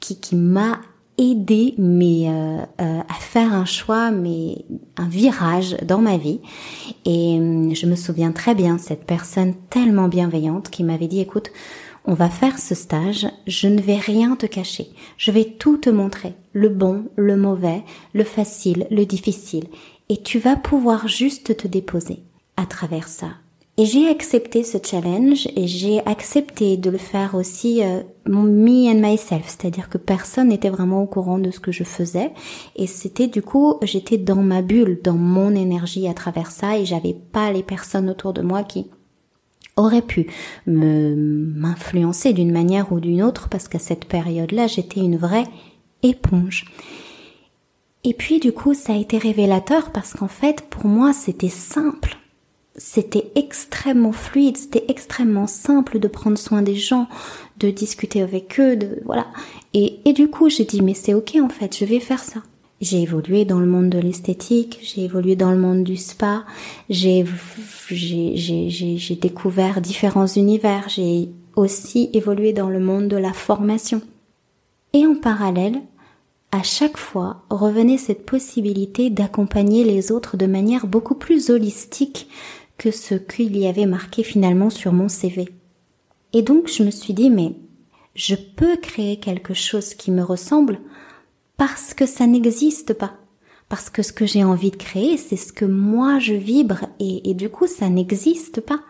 qui, 0.00 0.18
qui 0.18 0.34
m'a 0.34 0.80
aidé 1.18 1.74
mais 1.76 2.28
euh, 2.28 2.58
euh, 2.80 3.00
à 3.00 3.14
faire 3.14 3.52
un 3.52 3.64
choix 3.64 4.10
mais 4.10 4.64
un 4.96 5.08
virage 5.08 5.76
dans 5.84 5.98
ma 5.98 6.16
vie. 6.16 6.40
Et 7.04 7.38
euh, 7.38 7.74
je 7.74 7.86
me 7.86 7.96
souviens 7.96 8.32
très 8.32 8.54
bien 8.54 8.78
cette 8.78 9.04
personne 9.04 9.54
tellement 9.68 10.08
bienveillante 10.08 10.70
qui 10.70 10.84
m'avait 10.84 11.08
dit 11.08 11.20
écoute 11.20 11.50
on 12.04 12.14
va 12.14 12.30
faire 12.30 12.58
ce 12.58 12.74
stage, 12.74 13.26
je 13.46 13.68
ne 13.68 13.82
vais 13.82 13.98
rien 13.98 14.34
te 14.34 14.46
cacher, 14.46 14.88
je 15.18 15.30
vais 15.30 15.44
tout 15.44 15.76
te 15.76 15.90
montrer, 15.90 16.32
le 16.54 16.70
bon, 16.70 17.04
le 17.16 17.36
mauvais, 17.36 17.82
le 18.14 18.24
facile, 18.24 18.86
le 18.90 19.04
difficile, 19.04 19.64
et 20.08 20.22
tu 20.22 20.38
vas 20.38 20.56
pouvoir 20.56 21.06
juste 21.06 21.54
te 21.54 21.68
déposer 21.68 22.22
à 22.56 22.64
travers 22.64 23.08
ça. 23.08 23.28
Et 23.80 23.86
j'ai 23.86 24.08
accepté 24.08 24.64
ce 24.64 24.76
challenge 24.84 25.46
et 25.54 25.68
j'ai 25.68 26.04
accepté 26.04 26.76
de 26.76 26.90
le 26.90 26.98
faire 26.98 27.36
aussi 27.36 27.80
euh, 27.84 28.02
me 28.26 28.90
and 28.90 29.00
myself, 29.00 29.44
c'est-à-dire 29.46 29.88
que 29.88 29.98
personne 29.98 30.48
n'était 30.48 30.68
vraiment 30.68 31.00
au 31.00 31.06
courant 31.06 31.38
de 31.38 31.52
ce 31.52 31.60
que 31.60 31.70
je 31.70 31.84
faisais. 31.84 32.32
Et 32.74 32.88
c'était 32.88 33.28
du 33.28 33.40
coup 33.40 33.78
j'étais 33.82 34.18
dans 34.18 34.42
ma 34.42 34.62
bulle, 34.62 34.98
dans 35.04 35.14
mon 35.14 35.54
énergie 35.54 36.08
à 36.08 36.12
travers 36.12 36.50
ça. 36.50 36.76
Et 36.76 36.86
j'avais 36.86 37.14
pas 37.14 37.52
les 37.52 37.62
personnes 37.62 38.10
autour 38.10 38.32
de 38.32 38.42
moi 38.42 38.64
qui 38.64 38.88
auraient 39.76 40.02
pu 40.02 40.26
me 40.66 41.14
m'influencer 41.14 42.32
d'une 42.32 42.50
manière 42.50 42.90
ou 42.92 42.98
d'une 42.98 43.22
autre 43.22 43.48
parce 43.48 43.68
qu'à 43.68 43.78
cette 43.78 44.06
période-là 44.06 44.66
j'étais 44.66 44.98
une 44.98 45.18
vraie 45.18 45.46
éponge. 46.02 46.64
Et 48.02 48.12
puis 48.12 48.40
du 48.40 48.50
coup 48.50 48.74
ça 48.74 48.94
a 48.94 48.96
été 48.96 49.18
révélateur 49.18 49.92
parce 49.92 50.14
qu'en 50.14 50.26
fait 50.26 50.62
pour 50.68 50.86
moi 50.86 51.12
c'était 51.12 51.48
simple 51.48 52.16
c'était 52.78 53.30
extrêmement 53.34 54.12
fluide, 54.12 54.56
c'était 54.56 54.84
extrêmement 54.88 55.46
simple 55.46 55.98
de 55.98 56.08
prendre 56.08 56.38
soin 56.38 56.62
des 56.62 56.76
gens, 56.76 57.08
de 57.58 57.70
discuter 57.70 58.22
avec 58.22 58.58
eux, 58.58 58.76
de 58.76 59.00
voilà. 59.04 59.26
Et, 59.74 60.00
et 60.04 60.12
du 60.12 60.28
coup, 60.28 60.48
j'ai 60.48 60.64
dit 60.64 60.80
mais 60.80 60.94
c'est 60.94 61.14
ok 61.14 61.36
en 61.42 61.48
fait, 61.48 61.76
je 61.76 61.84
vais 61.84 62.00
faire 62.00 62.22
ça. 62.22 62.42
J'ai 62.80 63.02
évolué 63.02 63.44
dans 63.44 63.58
le 63.58 63.66
monde 63.66 63.90
de 63.90 63.98
l'esthétique, 63.98 64.78
j'ai 64.82 65.02
évolué 65.02 65.34
dans 65.34 65.50
le 65.50 65.58
monde 65.58 65.82
du 65.82 65.96
spa, 65.96 66.44
j'ai 66.88 67.24
j'ai 67.90 69.18
découvert 69.20 69.80
différents 69.80 70.28
univers, 70.28 70.88
j'ai 70.88 71.28
aussi 71.56 72.08
évolué 72.12 72.52
dans 72.52 72.68
le 72.68 72.78
monde 72.78 73.08
de 73.08 73.16
la 73.16 73.32
formation. 73.32 74.00
Et 74.92 75.04
en 75.06 75.16
parallèle, 75.16 75.82
à 76.52 76.62
chaque 76.62 76.96
fois 76.96 77.42
revenait 77.50 77.98
cette 77.98 78.24
possibilité 78.24 79.10
d'accompagner 79.10 79.84
les 79.84 80.12
autres 80.12 80.36
de 80.36 80.46
manière 80.46 80.86
beaucoup 80.86 81.14
plus 81.14 81.50
holistique 81.50 82.28
que 82.78 82.92
ce 82.92 83.16
qu'il 83.16 83.56
y 83.56 83.66
avait 83.66 83.86
marqué 83.86 84.22
finalement 84.22 84.70
sur 84.70 84.92
mon 84.92 85.08
CV. 85.08 85.48
Et 86.32 86.42
donc 86.42 86.68
je 86.68 86.82
me 86.82 86.90
suis 86.90 87.12
dit 87.12 87.28
mais 87.28 87.52
je 88.14 88.34
peux 88.34 88.76
créer 88.76 89.18
quelque 89.18 89.54
chose 89.54 89.94
qui 89.94 90.10
me 90.10 90.22
ressemble 90.22 90.80
parce 91.56 91.92
que 91.92 92.06
ça 92.06 92.26
n'existe 92.26 92.94
pas. 92.94 93.14
Parce 93.68 93.90
que 93.90 94.02
ce 94.02 94.14
que 94.14 94.24
j'ai 94.24 94.44
envie 94.44 94.70
de 94.70 94.76
créer, 94.76 95.18
c'est 95.18 95.36
ce 95.36 95.52
que 95.52 95.66
moi 95.66 96.18
je 96.18 96.34
vibre 96.34 96.86
et, 97.00 97.34
du 97.34 97.50
coup 97.50 97.66
ça 97.66 97.88
n'existe 97.90 98.60
pas. 98.60 98.80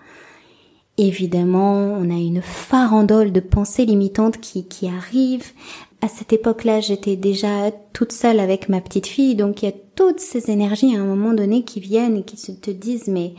évidemment, 0.99 1.95
on 1.95 2.11
a 2.11 2.19
une 2.19 2.43
farandole 2.43 3.33
de 3.33 3.41
pensées 3.41 3.87
limitantes 3.87 4.39
qui, 4.41 4.67
qui 4.67 4.89
arrivent. 4.89 5.53
À 6.01 6.09
cette 6.09 6.33
époque-là, 6.33 6.81
j'étais 6.81 7.17
déjà 7.17 7.71
toute 7.93 8.13
seule 8.13 8.41
avec 8.41 8.69
ma 8.69 8.81
petite 8.81 9.07
fille, 9.07 9.35
donc 9.35 9.63
il 9.63 9.67
y 9.67 9.73
a 9.73 9.75
toutes 9.99 10.21
ces 10.21 10.53
énergies 10.53 10.95
à 10.95 11.01
un 11.01 11.05
moment 11.05 11.33
donné 11.33 11.65
qui 11.65 11.81
viennent 11.81 12.19
et 12.19 12.23
qui 12.23 12.37
te 12.37 12.71
disent 12.71 13.09
mais 13.09 13.35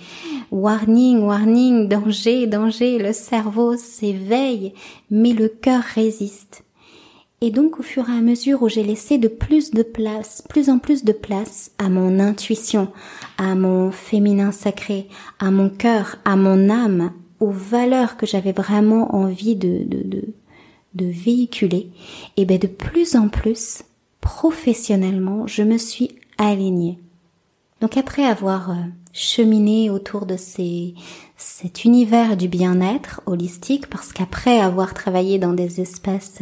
warning, 0.51 1.19
warning, 1.19 1.87
danger, 1.87 2.47
danger, 2.47 2.97
le 2.97 3.13
cerveau 3.13 3.77
s'éveille, 3.77 4.73
mais 5.09 5.31
le 5.31 5.47
cœur 5.47 5.81
résiste. 5.81 6.65
Et 7.39 7.49
donc 7.49 7.79
au 7.79 7.81
fur 7.81 8.09
et 8.09 8.11
à 8.11 8.19
mesure 8.19 8.61
où 8.61 8.67
j'ai 8.67 8.83
laissé 8.83 9.17
de 9.17 9.29
plus 9.29 9.71
de 9.71 9.83
place, 9.83 10.43
plus 10.49 10.69
en 10.69 10.79
plus 10.79 11.05
de 11.05 11.13
place 11.13 11.71
à 11.77 11.87
mon 11.87 12.19
intuition, 12.19 12.89
à 13.37 13.55
mon 13.55 13.91
féminin 13.91 14.51
sacré, 14.51 15.07
à 15.39 15.51
mon 15.51 15.69
cœur, 15.69 16.17
à 16.25 16.35
mon 16.35 16.69
âme, 16.69 17.13
aux 17.39 17.51
valeurs 17.51 18.17
que 18.17 18.25
j'avais 18.25 18.51
vraiment 18.51 19.15
envie 19.15 19.55
de, 19.55 19.85
de, 19.85 20.25
de, 20.93 21.05
véhiculer, 21.05 21.89
et 22.35 22.43
ben 22.43 22.59
de 22.59 22.67
plus 22.67 23.15
en 23.15 23.29
plus, 23.29 23.83
professionnellement, 24.19 25.47
je 25.47 25.63
me 25.63 25.77
suis 25.77 26.18
alignée. 26.47 26.99
Donc 27.81 27.95
après 27.97 28.25
avoir 28.25 28.71
euh, 28.71 28.75
cheminé 29.13 29.89
autour 29.89 30.25
de 30.25 30.35
ces, 30.37 30.95
cet 31.37 31.85
univers 31.85 32.35
du 32.35 32.47
bien-être 32.47 33.21
holistique, 33.25 33.87
parce 33.89 34.11
qu'après 34.11 34.59
avoir 34.59 34.93
travaillé 34.93 35.39
dans 35.39 35.53
des 35.53 35.79
espaces 35.79 36.41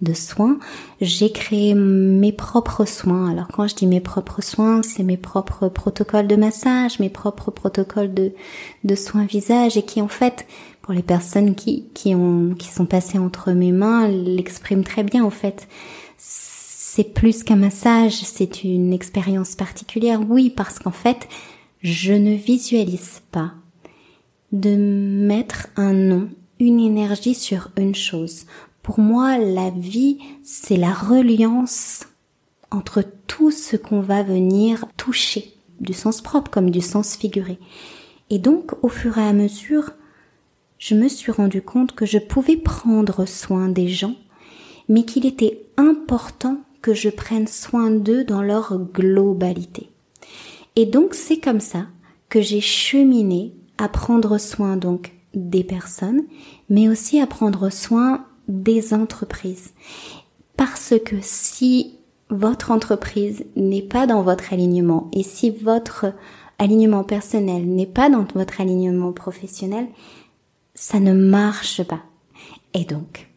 de 0.00 0.12
soins, 0.12 0.58
j'ai 1.00 1.30
créé 1.30 1.74
mes 1.74 2.32
propres 2.32 2.84
soins. 2.84 3.30
Alors 3.30 3.48
quand 3.48 3.68
je 3.68 3.76
dis 3.76 3.86
mes 3.86 4.00
propres 4.00 4.42
soins, 4.42 4.82
c'est 4.82 5.04
mes 5.04 5.16
propres 5.16 5.68
protocoles 5.68 6.26
de 6.26 6.36
massage, 6.36 6.98
mes 6.98 7.08
propres 7.08 7.50
protocoles 7.50 8.12
de, 8.12 8.32
de 8.82 8.94
soins 8.96 9.24
visage 9.24 9.76
et 9.76 9.82
qui 9.82 10.02
en 10.02 10.08
fait, 10.08 10.46
pour 10.82 10.92
les 10.92 11.02
personnes 11.02 11.54
qui, 11.54 11.86
qui 11.94 12.14
ont, 12.14 12.54
qui 12.58 12.68
sont 12.68 12.86
passées 12.86 13.18
entre 13.18 13.52
mes 13.52 13.72
mains, 13.72 14.08
l'expriment 14.08 14.84
très 14.84 15.04
bien 15.04 15.24
en 15.24 15.30
fait. 15.30 15.68
C'est 16.96 17.12
plus 17.12 17.42
qu'un 17.42 17.56
massage, 17.56 18.20
c'est 18.22 18.62
une 18.62 18.92
expérience 18.92 19.56
particulière, 19.56 20.20
oui, 20.28 20.48
parce 20.48 20.78
qu'en 20.78 20.92
fait, 20.92 21.26
je 21.82 22.12
ne 22.12 22.36
visualise 22.36 23.20
pas 23.32 23.52
de 24.52 24.76
mettre 24.76 25.66
un 25.74 25.92
nom, 25.92 26.28
une 26.60 26.78
énergie 26.78 27.34
sur 27.34 27.72
une 27.76 27.96
chose. 27.96 28.46
Pour 28.84 29.00
moi, 29.00 29.38
la 29.38 29.70
vie, 29.70 30.18
c'est 30.44 30.76
la 30.76 30.92
reliance 30.92 32.06
entre 32.70 33.04
tout 33.26 33.50
ce 33.50 33.74
qu'on 33.74 34.00
va 34.00 34.22
venir 34.22 34.86
toucher, 34.96 35.52
du 35.80 35.94
sens 35.94 36.20
propre 36.20 36.52
comme 36.52 36.70
du 36.70 36.80
sens 36.80 37.16
figuré. 37.16 37.58
Et 38.30 38.38
donc, 38.38 38.70
au 38.84 38.88
fur 38.88 39.18
et 39.18 39.26
à 39.26 39.32
mesure, 39.32 39.90
je 40.78 40.94
me 40.94 41.08
suis 41.08 41.32
rendu 41.32 41.60
compte 41.60 41.96
que 41.96 42.06
je 42.06 42.18
pouvais 42.18 42.56
prendre 42.56 43.26
soin 43.26 43.68
des 43.68 43.88
gens, 43.88 44.14
mais 44.88 45.02
qu'il 45.02 45.26
était 45.26 45.66
important 45.76 46.60
que 46.84 46.92
je 46.92 47.08
prenne 47.08 47.46
soin 47.46 47.90
d'eux 47.90 48.24
dans 48.24 48.42
leur 48.42 48.78
globalité. 48.78 49.88
Et 50.76 50.84
donc, 50.84 51.14
c'est 51.14 51.38
comme 51.38 51.60
ça 51.60 51.86
que 52.28 52.42
j'ai 52.42 52.60
cheminé 52.60 53.54
à 53.78 53.88
prendre 53.88 54.36
soin 54.36 54.76
donc 54.76 55.14
des 55.32 55.64
personnes, 55.64 56.24
mais 56.68 56.90
aussi 56.90 57.22
à 57.22 57.26
prendre 57.26 57.70
soin 57.70 58.26
des 58.48 58.92
entreprises. 58.92 59.72
Parce 60.58 60.92
que 61.06 61.16
si 61.22 61.94
votre 62.28 62.70
entreprise 62.70 63.46
n'est 63.56 63.80
pas 63.80 64.06
dans 64.06 64.20
votre 64.20 64.52
alignement 64.52 65.08
et 65.14 65.22
si 65.22 65.48
votre 65.48 66.12
alignement 66.58 67.02
personnel 67.02 67.66
n'est 67.66 67.86
pas 67.86 68.10
dans 68.10 68.26
votre 68.34 68.60
alignement 68.60 69.12
professionnel, 69.12 69.86
ça 70.74 71.00
ne 71.00 71.14
marche 71.14 71.82
pas. 71.82 72.02
Et 72.74 72.84
donc, 72.84 73.33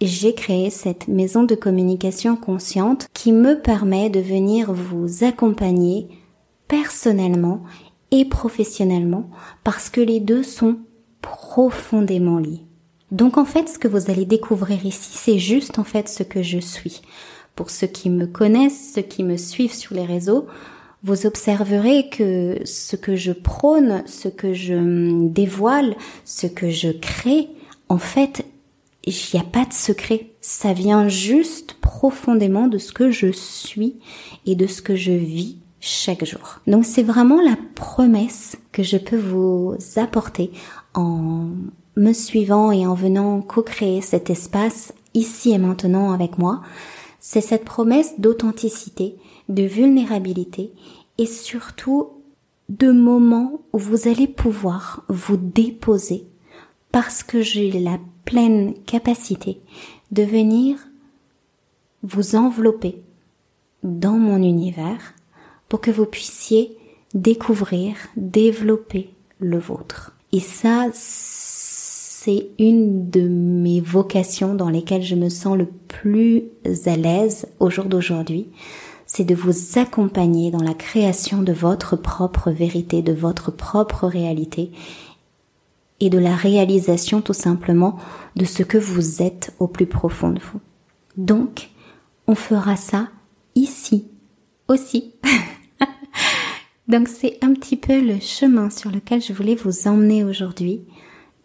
j'ai 0.00 0.34
créé 0.34 0.70
cette 0.70 1.08
maison 1.08 1.42
de 1.42 1.54
communication 1.54 2.36
consciente 2.36 3.08
qui 3.12 3.32
me 3.32 3.60
permet 3.60 4.08
de 4.10 4.20
venir 4.20 4.72
vous 4.72 5.24
accompagner 5.24 6.08
personnellement 6.68 7.62
et 8.10 8.24
professionnellement 8.24 9.30
parce 9.64 9.90
que 9.90 10.00
les 10.00 10.20
deux 10.20 10.42
sont 10.42 10.78
profondément 11.20 12.38
liés. 12.38 12.64
Donc 13.10 13.38
en 13.38 13.44
fait, 13.44 13.68
ce 13.68 13.78
que 13.78 13.88
vous 13.88 14.10
allez 14.10 14.24
découvrir 14.24 14.86
ici, 14.86 15.10
c'est 15.12 15.38
juste 15.38 15.78
en 15.78 15.84
fait 15.84 16.08
ce 16.08 16.22
que 16.22 16.42
je 16.42 16.58
suis. 16.58 17.02
Pour 17.56 17.70
ceux 17.70 17.88
qui 17.88 18.08
me 18.08 18.26
connaissent, 18.26 18.92
ceux 18.94 19.02
qui 19.02 19.24
me 19.24 19.36
suivent 19.36 19.74
sur 19.74 19.94
les 19.94 20.04
réseaux, 20.04 20.46
vous 21.02 21.26
observerez 21.26 22.08
que 22.08 22.60
ce 22.64 22.96
que 22.96 23.16
je 23.16 23.32
prône, 23.32 24.02
ce 24.06 24.28
que 24.28 24.52
je 24.52 25.28
dévoile, 25.28 25.96
ce 26.24 26.46
que 26.46 26.70
je 26.70 26.90
crée, 26.90 27.48
en 27.88 27.98
fait, 27.98 28.44
il 29.04 29.14
n'y 29.34 29.40
a 29.40 29.44
pas 29.44 29.64
de 29.64 29.72
secret. 29.72 30.30
Ça 30.40 30.72
vient 30.72 31.08
juste 31.08 31.74
profondément 31.74 32.68
de 32.68 32.78
ce 32.78 32.92
que 32.92 33.10
je 33.10 33.32
suis 33.32 33.96
et 34.46 34.54
de 34.54 34.66
ce 34.66 34.82
que 34.82 34.96
je 34.96 35.12
vis 35.12 35.58
chaque 35.80 36.24
jour. 36.24 36.60
Donc 36.66 36.84
c'est 36.84 37.02
vraiment 37.02 37.40
la 37.40 37.56
promesse 37.74 38.58
que 38.72 38.82
je 38.82 38.98
peux 38.98 39.16
vous 39.16 39.76
apporter 39.96 40.50
en 40.94 41.48
me 41.96 42.12
suivant 42.12 42.70
et 42.70 42.86
en 42.86 42.94
venant 42.94 43.40
co-créer 43.40 44.00
cet 44.00 44.30
espace 44.30 44.92
ici 45.14 45.52
et 45.52 45.58
maintenant 45.58 46.12
avec 46.12 46.38
moi, 46.38 46.62
c'est 47.18 47.40
cette 47.40 47.64
promesse 47.64 48.18
d'authenticité, 48.18 49.16
de 49.48 49.62
vulnérabilité 49.62 50.72
et 51.18 51.26
surtout 51.26 52.08
de 52.68 52.92
moments 52.92 53.60
où 53.72 53.78
vous 53.78 54.08
allez 54.08 54.28
pouvoir 54.28 55.04
vous 55.08 55.36
déposer 55.36 56.26
parce 56.92 57.22
que 57.22 57.40
j'ai 57.42 57.70
la 57.72 57.98
pleine 58.30 58.74
capacité 58.86 59.58
de 60.12 60.22
venir 60.22 60.78
vous 62.04 62.36
envelopper 62.36 63.02
dans 63.82 64.18
mon 64.18 64.36
univers 64.36 65.14
pour 65.68 65.80
que 65.80 65.90
vous 65.90 66.06
puissiez 66.06 66.76
découvrir, 67.12 67.96
développer 68.16 69.10
le 69.40 69.58
vôtre. 69.58 70.14
Et 70.30 70.38
ça, 70.38 70.86
c'est 70.94 72.50
une 72.60 73.10
de 73.10 73.22
mes 73.22 73.80
vocations 73.80 74.54
dans 74.54 74.68
lesquelles 74.68 75.02
je 75.02 75.16
me 75.16 75.28
sens 75.28 75.58
le 75.58 75.66
plus 75.88 76.44
à 76.86 76.96
l'aise 76.96 77.48
au 77.58 77.68
jour 77.68 77.86
d'aujourd'hui. 77.86 78.46
C'est 79.06 79.24
de 79.24 79.34
vous 79.34 79.76
accompagner 79.76 80.52
dans 80.52 80.62
la 80.62 80.74
création 80.74 81.42
de 81.42 81.52
votre 81.52 81.96
propre 81.96 82.52
vérité, 82.52 83.02
de 83.02 83.12
votre 83.12 83.50
propre 83.50 84.06
réalité 84.06 84.70
et 86.00 86.10
de 86.10 86.18
la 86.18 86.34
réalisation 86.34 87.20
tout 87.20 87.34
simplement 87.34 87.96
de 88.36 88.44
ce 88.44 88.62
que 88.62 88.78
vous 88.78 89.22
êtes 89.22 89.54
au 89.58 89.68
plus 89.68 89.86
profond 89.86 90.30
de 90.30 90.40
vous. 90.40 90.60
Donc, 91.16 91.70
on 92.26 92.34
fera 92.34 92.76
ça 92.76 93.08
ici 93.54 94.06
aussi. 94.68 95.14
Donc 96.88 97.08
c'est 97.08 97.38
un 97.42 97.52
petit 97.52 97.76
peu 97.76 98.00
le 98.00 98.18
chemin 98.18 98.70
sur 98.70 98.90
lequel 98.90 99.22
je 99.22 99.32
voulais 99.32 99.54
vous 99.54 99.86
emmener 99.86 100.24
aujourd'hui. 100.24 100.82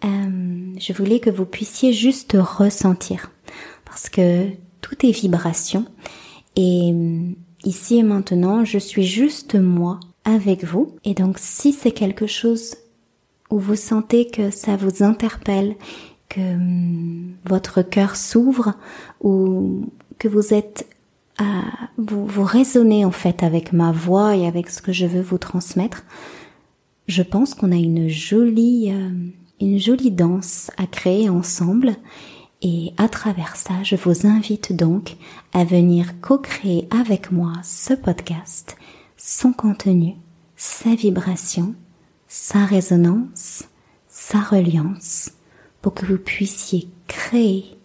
Euh, 0.03 0.73
je 0.79 0.93
voulais 0.93 1.19
que 1.19 1.29
vous 1.29 1.45
puissiez 1.45 1.93
juste 1.93 2.35
ressentir 2.39 3.31
parce 3.85 4.09
que 4.09 4.47
tout 4.81 5.05
est 5.05 5.11
vibration 5.11 5.85
et 6.55 6.91
euh, 6.93 7.31
ici 7.63 7.97
et 7.97 8.03
maintenant 8.03 8.65
je 8.65 8.77
suis 8.77 9.05
juste 9.05 9.55
moi 9.55 9.99
avec 10.25 10.63
vous 10.63 10.95
et 11.05 11.13
donc 11.13 11.37
si 11.39 11.73
c'est 11.73 11.91
quelque 11.91 12.27
chose 12.27 12.75
où 13.49 13.59
vous 13.59 13.75
sentez 13.75 14.27
que 14.27 14.49
ça 14.49 14.75
vous 14.75 15.03
interpelle, 15.03 15.75
que 16.29 16.39
euh, 16.39 17.31
votre 17.45 17.81
cœur 17.81 18.15
s'ouvre 18.15 18.73
ou 19.21 19.89
que 20.17 20.27
vous 20.27 20.53
êtes 20.53 20.87
à, 21.37 21.63
vous, 21.97 22.25
vous 22.25 22.43
résonnez 22.43 23.05
en 23.05 23.11
fait 23.11 23.43
avec 23.43 23.73
ma 23.73 23.91
voix 23.91 24.35
et 24.35 24.47
avec 24.47 24.69
ce 24.69 24.81
que 24.81 24.93
je 24.93 25.05
veux 25.05 25.21
vous 25.21 25.37
transmettre, 25.37 26.03
je 27.07 27.21
pense 27.21 27.53
qu'on 27.53 27.71
a 27.71 27.75
une 27.75 28.07
jolie 28.07 28.91
une 29.59 29.79
jolie 29.79 30.11
danse 30.11 30.71
à 30.77 30.87
créer 30.87 31.29
ensemble. 31.29 31.95
Et 32.61 32.93
à 32.97 33.09
travers 33.09 33.55
ça, 33.55 33.73
je 33.83 33.95
vous 33.95 34.25
invite 34.25 34.73
donc 34.73 35.17
à 35.53 35.63
venir 35.63 36.19
co-créer 36.21 36.87
avec 36.89 37.31
moi 37.31 37.53
ce 37.63 37.93
podcast, 37.93 38.75
son 39.17 39.53
contenu, 39.53 40.15
sa 40.55 40.95
vibration, 40.95 41.75
sa 42.37 42.65
résonance, 42.65 43.63
sa 44.09 44.41
reliance, 44.41 45.31
pour 45.81 45.93
que 45.93 46.05
vous 46.05 46.17
puissiez 46.17 46.89
créer 47.07 47.77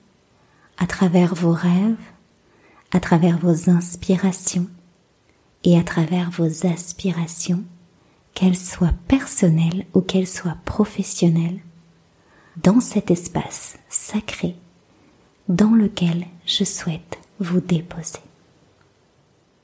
à 0.76 0.88
travers 0.88 1.36
vos 1.36 1.52
rêves, 1.52 2.04
à 2.90 2.98
travers 2.98 3.38
vos 3.38 3.70
inspirations 3.70 4.66
et 5.62 5.78
à 5.78 5.84
travers 5.84 6.32
vos 6.32 6.66
aspirations 6.66 7.62
qu'elle 8.34 8.56
soit 8.56 8.92
personnelle 9.06 9.86
ou 9.94 10.00
qu'elle 10.00 10.26
soit 10.26 10.58
professionnelle, 10.64 11.60
dans 12.56 12.80
cet 12.80 13.12
espace 13.12 13.78
sacré 13.88 14.56
dans 15.48 15.74
lequel 15.76 16.26
je 16.44 16.64
souhaite 16.64 17.18
vous 17.38 17.60
déposer. 17.60 18.18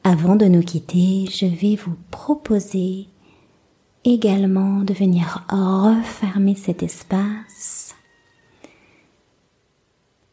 Avant 0.05 0.37
de 0.37 0.47
nous 0.47 0.63
quitter, 0.63 1.27
je 1.29 1.47
vais 1.47 1.75
vous 1.75 1.97
proposer 2.13 3.09
également 4.07 4.83
de 4.83 4.95
venir 4.95 5.45
refermer 5.49 6.55
cet 6.55 6.83
espace. 6.83 7.95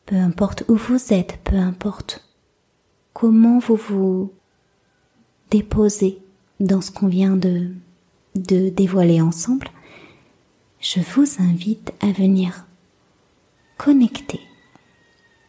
Peu 0.05 0.15
importe 0.15 0.63
où 0.67 0.75
vous 0.75 1.11
êtes, 1.11 1.39
peu 1.43 1.55
importe 1.55 2.27
comment 3.13 3.59
vous 3.59 3.75
vous 3.75 4.33
déposez 5.49 6.19
dans 6.59 6.81
ce 6.81 6.91
qu'on 6.91 7.07
vient 7.07 7.35
de, 7.35 7.71
de 8.35 8.69
dévoiler 8.69 9.21
ensemble, 9.21 9.69
je 10.79 10.99
vous 10.99 11.27
invite 11.39 11.93
à 11.99 12.11
venir 12.11 12.65
connecter 13.77 14.41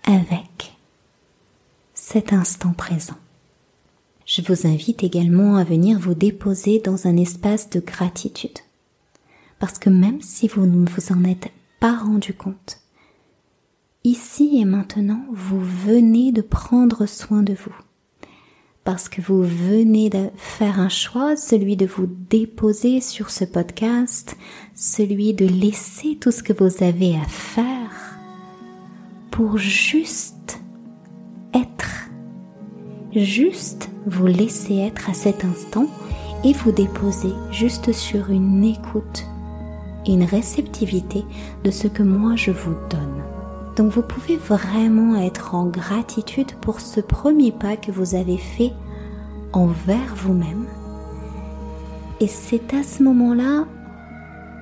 avec 0.04 0.74
cet 1.94 2.32
instant 2.32 2.72
présent. 2.72 3.16
Je 4.26 4.42
vous 4.42 4.66
invite 4.66 5.02
également 5.02 5.56
à 5.56 5.64
venir 5.64 5.98
vous 5.98 6.14
déposer 6.14 6.78
dans 6.78 7.06
un 7.06 7.16
espace 7.16 7.68
de 7.70 7.80
gratitude. 7.80 8.58
Parce 9.58 9.78
que 9.78 9.90
même 9.90 10.22
si 10.22 10.48
vous 10.48 10.66
ne 10.66 10.88
vous 10.88 11.12
en 11.12 11.24
êtes 11.24 11.50
pas 11.78 11.96
rendu 11.96 12.32
compte, 12.32 12.80
ici 14.02 14.58
et 14.60 14.64
maintenant, 14.64 15.24
vous 15.30 15.60
venez 15.60 16.32
de 16.32 16.42
prendre 16.42 17.06
soin 17.06 17.42
de 17.42 17.54
vous. 17.54 17.74
Parce 18.84 19.08
que 19.08 19.22
vous 19.22 19.42
venez 19.42 20.10
de 20.10 20.28
faire 20.36 20.78
un 20.78 20.90
choix, 20.90 21.36
celui 21.36 21.76
de 21.76 21.86
vous 21.86 22.06
déposer 22.06 23.00
sur 23.00 23.30
ce 23.30 23.44
podcast, 23.44 24.36
celui 24.74 25.32
de 25.32 25.46
laisser 25.46 26.16
tout 26.20 26.30
ce 26.30 26.42
que 26.42 26.52
vous 26.52 26.84
avez 26.84 27.16
à 27.16 27.24
faire 27.24 28.18
pour 29.30 29.58
juste 29.58 30.60
être, 31.54 32.03
juste 33.14 33.90
vous 34.06 34.26
laisser 34.26 34.78
être 34.78 35.08
à 35.08 35.14
cet 35.14 35.44
instant 35.44 35.86
et 36.44 36.52
vous 36.52 36.72
déposer 36.72 37.32
juste 37.50 37.92
sur 37.92 38.30
une 38.30 38.64
écoute, 38.64 39.26
une 40.06 40.24
réceptivité 40.24 41.24
de 41.64 41.70
ce 41.70 41.88
que 41.88 42.02
moi 42.02 42.36
je 42.36 42.50
vous 42.50 42.74
donne. 42.90 43.22
Donc 43.76 43.92
vous 43.92 44.02
pouvez 44.02 44.36
vraiment 44.36 45.16
être 45.16 45.54
en 45.54 45.66
gratitude 45.66 46.52
pour 46.60 46.80
ce 46.80 47.00
premier 47.00 47.50
pas 47.50 47.76
que 47.76 47.90
vous 47.90 48.14
avez 48.14 48.38
fait 48.38 48.72
envers 49.52 50.14
vous-même. 50.16 50.66
Et 52.20 52.28
c'est 52.28 52.74
à 52.74 52.82
ce 52.82 53.02
moment-là 53.02 53.66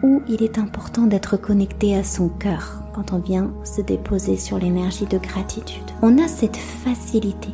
où 0.02 0.22
il 0.28 0.42
est 0.42 0.58
important 0.58 1.02
d'être 1.02 1.36
connecté 1.36 1.94
à 1.96 2.04
son 2.04 2.28
cœur 2.28 2.82
quand 2.94 3.12
on 3.12 3.18
vient 3.18 3.52
se 3.64 3.80
déposer 3.80 4.36
sur 4.36 4.58
l'énergie 4.58 5.06
de 5.06 5.18
gratitude. 5.18 5.82
On 6.02 6.18
a 6.18 6.28
cette 6.28 6.56
facilité 6.56 7.50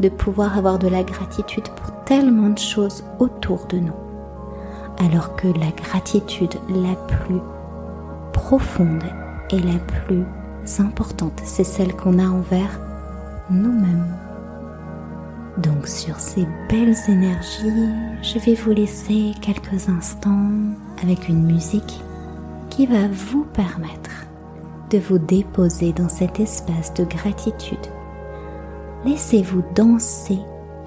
de 0.00 0.08
pouvoir 0.08 0.58
avoir 0.58 0.78
de 0.78 0.88
la 0.88 1.02
gratitude 1.02 1.68
pour 1.76 2.04
tellement 2.04 2.50
de 2.50 2.58
choses 2.58 3.04
autour 3.18 3.66
de 3.66 3.78
nous. 3.78 3.94
Alors 4.98 5.36
que 5.36 5.48
la 5.48 5.70
gratitude 5.70 6.54
la 6.68 6.94
plus 6.94 7.40
profonde 8.32 9.04
et 9.50 9.58
la 9.58 9.78
plus 9.78 10.24
importante, 10.78 11.40
c'est 11.44 11.64
celle 11.64 11.94
qu'on 11.94 12.18
a 12.18 12.26
envers 12.26 12.80
nous-mêmes. 13.50 14.16
Donc 15.58 15.86
sur 15.86 16.18
ces 16.18 16.46
belles 16.68 16.96
énergies, 17.08 17.88
je 18.22 18.38
vais 18.38 18.54
vous 18.54 18.70
laisser 18.70 19.32
quelques 19.40 19.88
instants 19.88 20.50
avec 21.02 21.28
une 21.28 21.44
musique 21.44 22.00
qui 22.70 22.86
va 22.86 23.08
vous 23.08 23.44
permettre 23.44 24.26
de 24.90 24.98
vous 24.98 25.18
déposer 25.18 25.92
dans 25.92 26.08
cet 26.08 26.40
espace 26.40 26.94
de 26.94 27.04
gratitude. 27.04 27.78
Laissez-vous 29.04 29.62
danser 29.74 30.38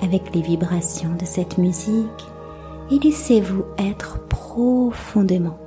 avec 0.01 0.33
les 0.35 0.41
vibrations 0.41 1.15
de 1.19 1.25
cette 1.25 1.57
musique 1.57 2.25
et 2.91 2.99
laissez-vous 2.99 3.63
être 3.77 4.27
profondément 4.27 5.57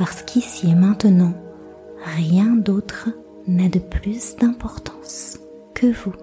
parce 0.00 0.22
qu'ici 0.22 0.70
et 0.70 0.74
maintenant, 0.74 1.34
rien 2.02 2.56
d'autre 2.56 3.10
n'a 3.46 3.68
de 3.68 3.78
plus 3.78 4.34
d'importance 4.36 5.38
que 5.74 5.92
vous. 5.92 6.14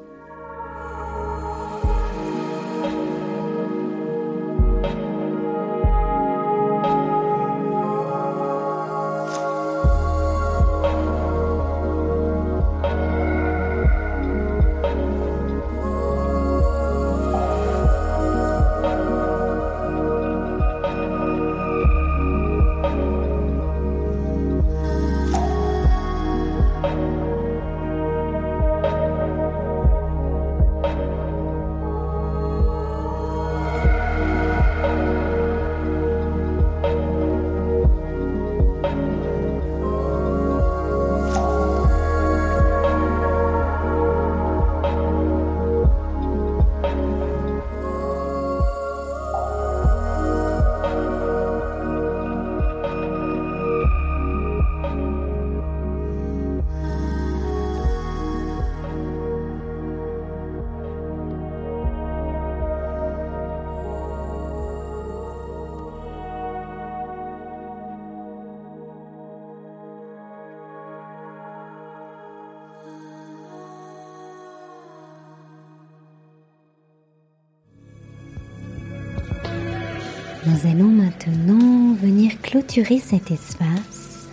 Nous 80.48 80.70
allons 80.70 80.88
maintenant 80.88 81.94
venir 81.96 82.40
clôturer 82.42 83.00
cet 83.00 83.32
espace. 83.32 84.30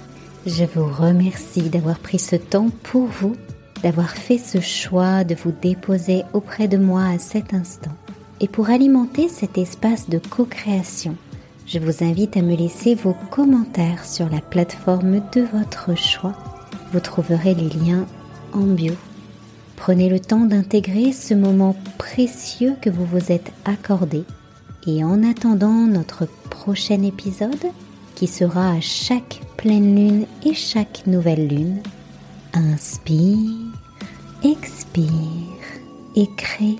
Je 0.46 0.64
vous 0.64 0.86
remercie 0.86 1.70
d'avoir 1.70 1.98
pris 1.98 2.20
ce 2.20 2.36
temps 2.36 2.68
pour 2.84 3.06
vous, 3.06 3.34
d'avoir 3.82 4.10
fait 4.10 4.38
ce 4.38 4.60
choix 4.60 5.24
de 5.24 5.34
vous 5.34 5.50
déposer 5.50 6.22
auprès 6.32 6.68
de 6.68 6.76
moi 6.76 7.06
à 7.06 7.18
cet 7.18 7.52
instant. 7.52 7.90
Et 8.40 8.46
pour 8.46 8.70
alimenter 8.70 9.28
cet 9.28 9.58
espace 9.58 10.08
de 10.08 10.18
co-création, 10.18 11.16
je 11.66 11.80
vous 11.80 12.04
invite 12.04 12.36
à 12.36 12.42
me 12.42 12.54
laisser 12.54 12.94
vos 12.94 13.16
commentaires 13.32 14.04
sur 14.04 14.28
la 14.28 14.40
plateforme 14.40 15.20
de 15.32 15.40
votre 15.40 15.96
choix. 15.96 16.34
Vous 16.92 17.00
trouverez 17.00 17.56
les 17.56 17.70
liens 17.70 18.06
en 18.52 18.60
bio. 18.60 18.94
Prenez 19.74 20.08
le 20.08 20.20
temps 20.20 20.44
d'intégrer 20.44 21.10
ce 21.10 21.34
moment 21.34 21.74
précieux 21.98 22.76
que 22.80 22.90
vous 22.90 23.04
vous 23.04 23.32
êtes 23.32 23.50
accordé 23.64 24.22
et 24.86 25.04
en 25.04 25.22
attendant 25.22 25.86
notre 25.86 26.26
prochain 26.50 27.02
épisode, 27.02 27.66
qui 28.14 28.26
sera 28.26 28.72
à 28.72 28.80
chaque 28.80 29.40
pleine 29.56 29.96
lune 29.96 30.26
et 30.44 30.54
chaque 30.54 31.06
nouvelle 31.06 31.48
lune, 31.48 31.82
inspire, 32.52 33.50
expire 34.42 35.10
et 36.16 36.28
crée 36.36 36.78